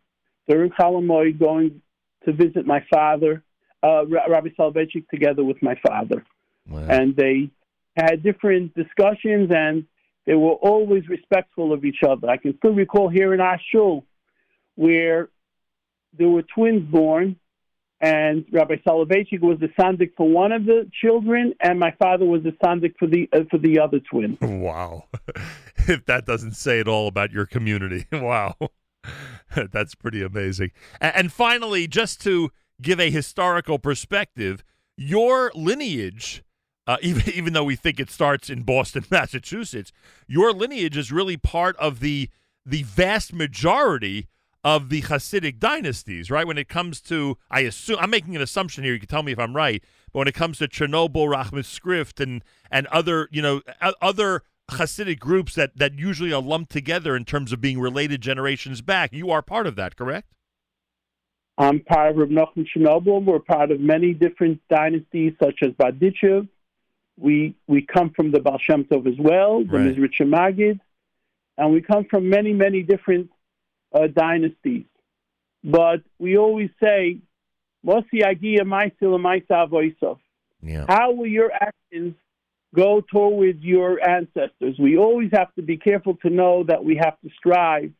[0.48, 1.80] during Chol Hamoed going
[2.24, 3.44] to visit my father,
[3.84, 6.24] uh, Rabbi Soloveitchik, together with my father,
[6.68, 6.80] wow.
[6.88, 7.50] and they
[7.96, 9.86] had different discussions and
[10.28, 12.28] they were always respectful of each other.
[12.28, 14.04] I can still recall here in Ashul
[14.74, 15.30] where
[16.16, 17.36] there were twins born,
[17.98, 22.42] and Rabbi Soloveitchik was the sandik for one of the children, and my father was
[22.42, 24.36] the sandik for the uh, for the other twin.
[24.42, 25.04] Wow,
[25.88, 28.54] if that doesn't say it all about your community, wow,
[29.72, 30.72] that's pretty amazing.
[31.00, 32.50] And finally, just to
[32.82, 34.62] give a historical perspective,
[34.94, 36.44] your lineage
[36.88, 39.92] uh, even even though we think it starts in Boston, Massachusetts,
[40.26, 42.30] your lineage is really part of the
[42.66, 44.26] the vast majority
[44.64, 46.46] of the Hasidic dynasties, right?
[46.46, 48.92] When it comes to, I assume I'm making an assumption here.
[48.92, 49.82] You can tell me if I'm right,
[50.12, 53.60] but when it comes to Chernobyl, Rachmastrivka, and and other you know
[54.02, 58.82] other Hasidic groups that that usually are lumped together in terms of being related generations
[58.82, 60.32] back, you are part of that, correct?
[61.56, 63.24] I'm part of Reb Nachman Chernobyl.
[63.24, 66.48] We're part of many different dynasties, such as Berdichev,
[67.20, 69.96] we we come from the Baal Shem Tov as well, the right.
[69.96, 70.80] Mezritch Maggid,
[71.56, 73.30] and we come from many many different
[73.92, 74.84] uh, dynasties.
[75.64, 77.18] But we always say,
[77.84, 80.18] "Mosi agia ma'asil ma'isa.
[80.88, 82.14] How will your actions
[82.74, 84.76] go towards your ancestors?
[84.78, 87.92] We always have to be careful to know that we have to strive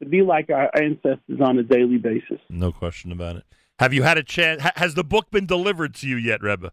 [0.00, 2.40] to be like our ancestors on a daily basis.
[2.48, 3.44] No question about it.
[3.78, 4.62] Have you had a chance?
[4.76, 6.72] Has the book been delivered to you yet, Rebbe?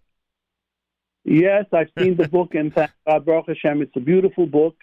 [1.26, 4.76] Yes, I've seen the book, and thank God, Baruch Hashem, it's a beautiful book,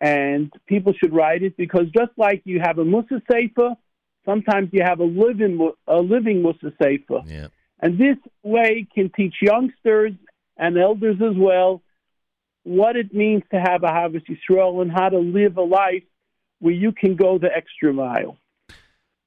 [0.00, 3.74] and people should write it because just like you have a Mussar Sefer,
[4.26, 7.48] sometimes you have a living a living Mussar Sefer, yeah.
[7.80, 10.12] and this way can teach youngsters
[10.58, 11.82] and elders as well
[12.64, 16.04] what it means to have a Ahavas Yisrael and how to live a life
[16.60, 18.36] where you can go the extra mile.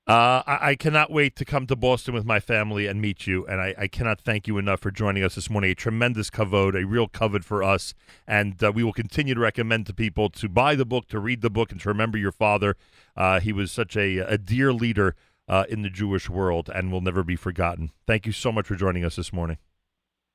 [0.08, 3.44] Uh, I, I, cannot wait to come to Boston with my family and meet you,
[3.48, 5.72] and I, I, cannot thank you enough for joining us this morning.
[5.72, 7.96] A tremendous kavod, a real kavod for us,
[8.28, 11.42] and uh, we will continue to recommend to people to buy the book, to read
[11.42, 12.76] the book, and to remember your father.
[13.18, 15.16] Uh, he was such a, a dear leader
[15.50, 17.92] uh, in the Jewish world, and will never be forgotten.
[18.06, 19.58] Thank you so much for joining us this morning.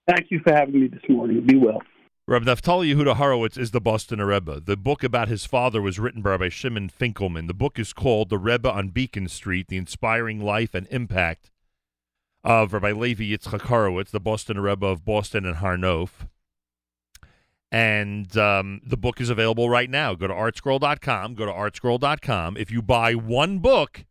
[0.08, 1.46] Thank you for having me this morning.
[1.46, 1.80] Be well.
[2.30, 4.60] Rabbi Naftali Yehuda Horowitz is the Boston Rebbe.
[4.60, 7.48] The book about his father was written by Rabbi Shimon Finkelman.
[7.48, 11.50] The book is called The Rebbe on Beacon Street, The Inspiring Life and Impact
[12.44, 16.28] of Rabbi Levi Yitzchak Horowitz, the Boston Rebbe of Boston and Har Nof.
[17.72, 20.14] And um, the book is available right now.
[20.14, 21.34] Go to artscroll.com.
[21.34, 22.56] Go to artscroll.com.
[22.56, 24.04] If you buy one book,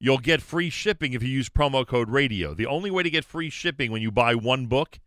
[0.00, 2.54] you'll get free shipping if you use promo code radio.
[2.54, 4.98] The only way to get free shipping when you buy one book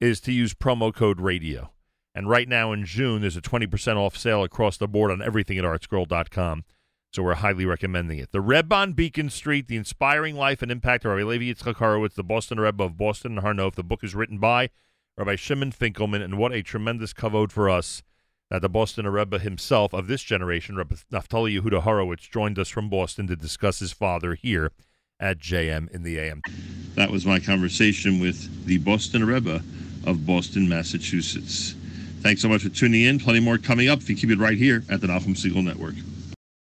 [0.00, 1.72] is to use promo code radio.
[2.16, 5.58] And right now in June, there's a 20% off sale across the board on everything
[5.58, 6.64] at artscroll.com.
[7.12, 8.32] So we're highly recommending it.
[8.32, 12.14] The Rebbe on Beacon Street, The Inspiring Life and Impact of Rabbi Levi Yitzchak Horowitz,
[12.14, 13.74] the Boston Rebbe of Boston and Har Nof.
[13.74, 14.70] The book is written by
[15.18, 18.02] Rabbi Shimon Finkelman, and what a tremendous kavod for us
[18.48, 22.88] that the Boston Rebbe himself of this generation, Rabbi Naftali Yehuda Horowitz, joined us from
[22.88, 24.72] Boston to discuss his father here
[25.20, 26.40] at JM in the AM.
[26.94, 29.62] That was my conversation with the Boston Rebbe
[30.06, 31.74] of Boston, Massachusetts.
[32.20, 33.18] Thanks so much for tuning in.
[33.18, 35.94] Plenty more coming up if you keep it right here at the Nachum Segal Network.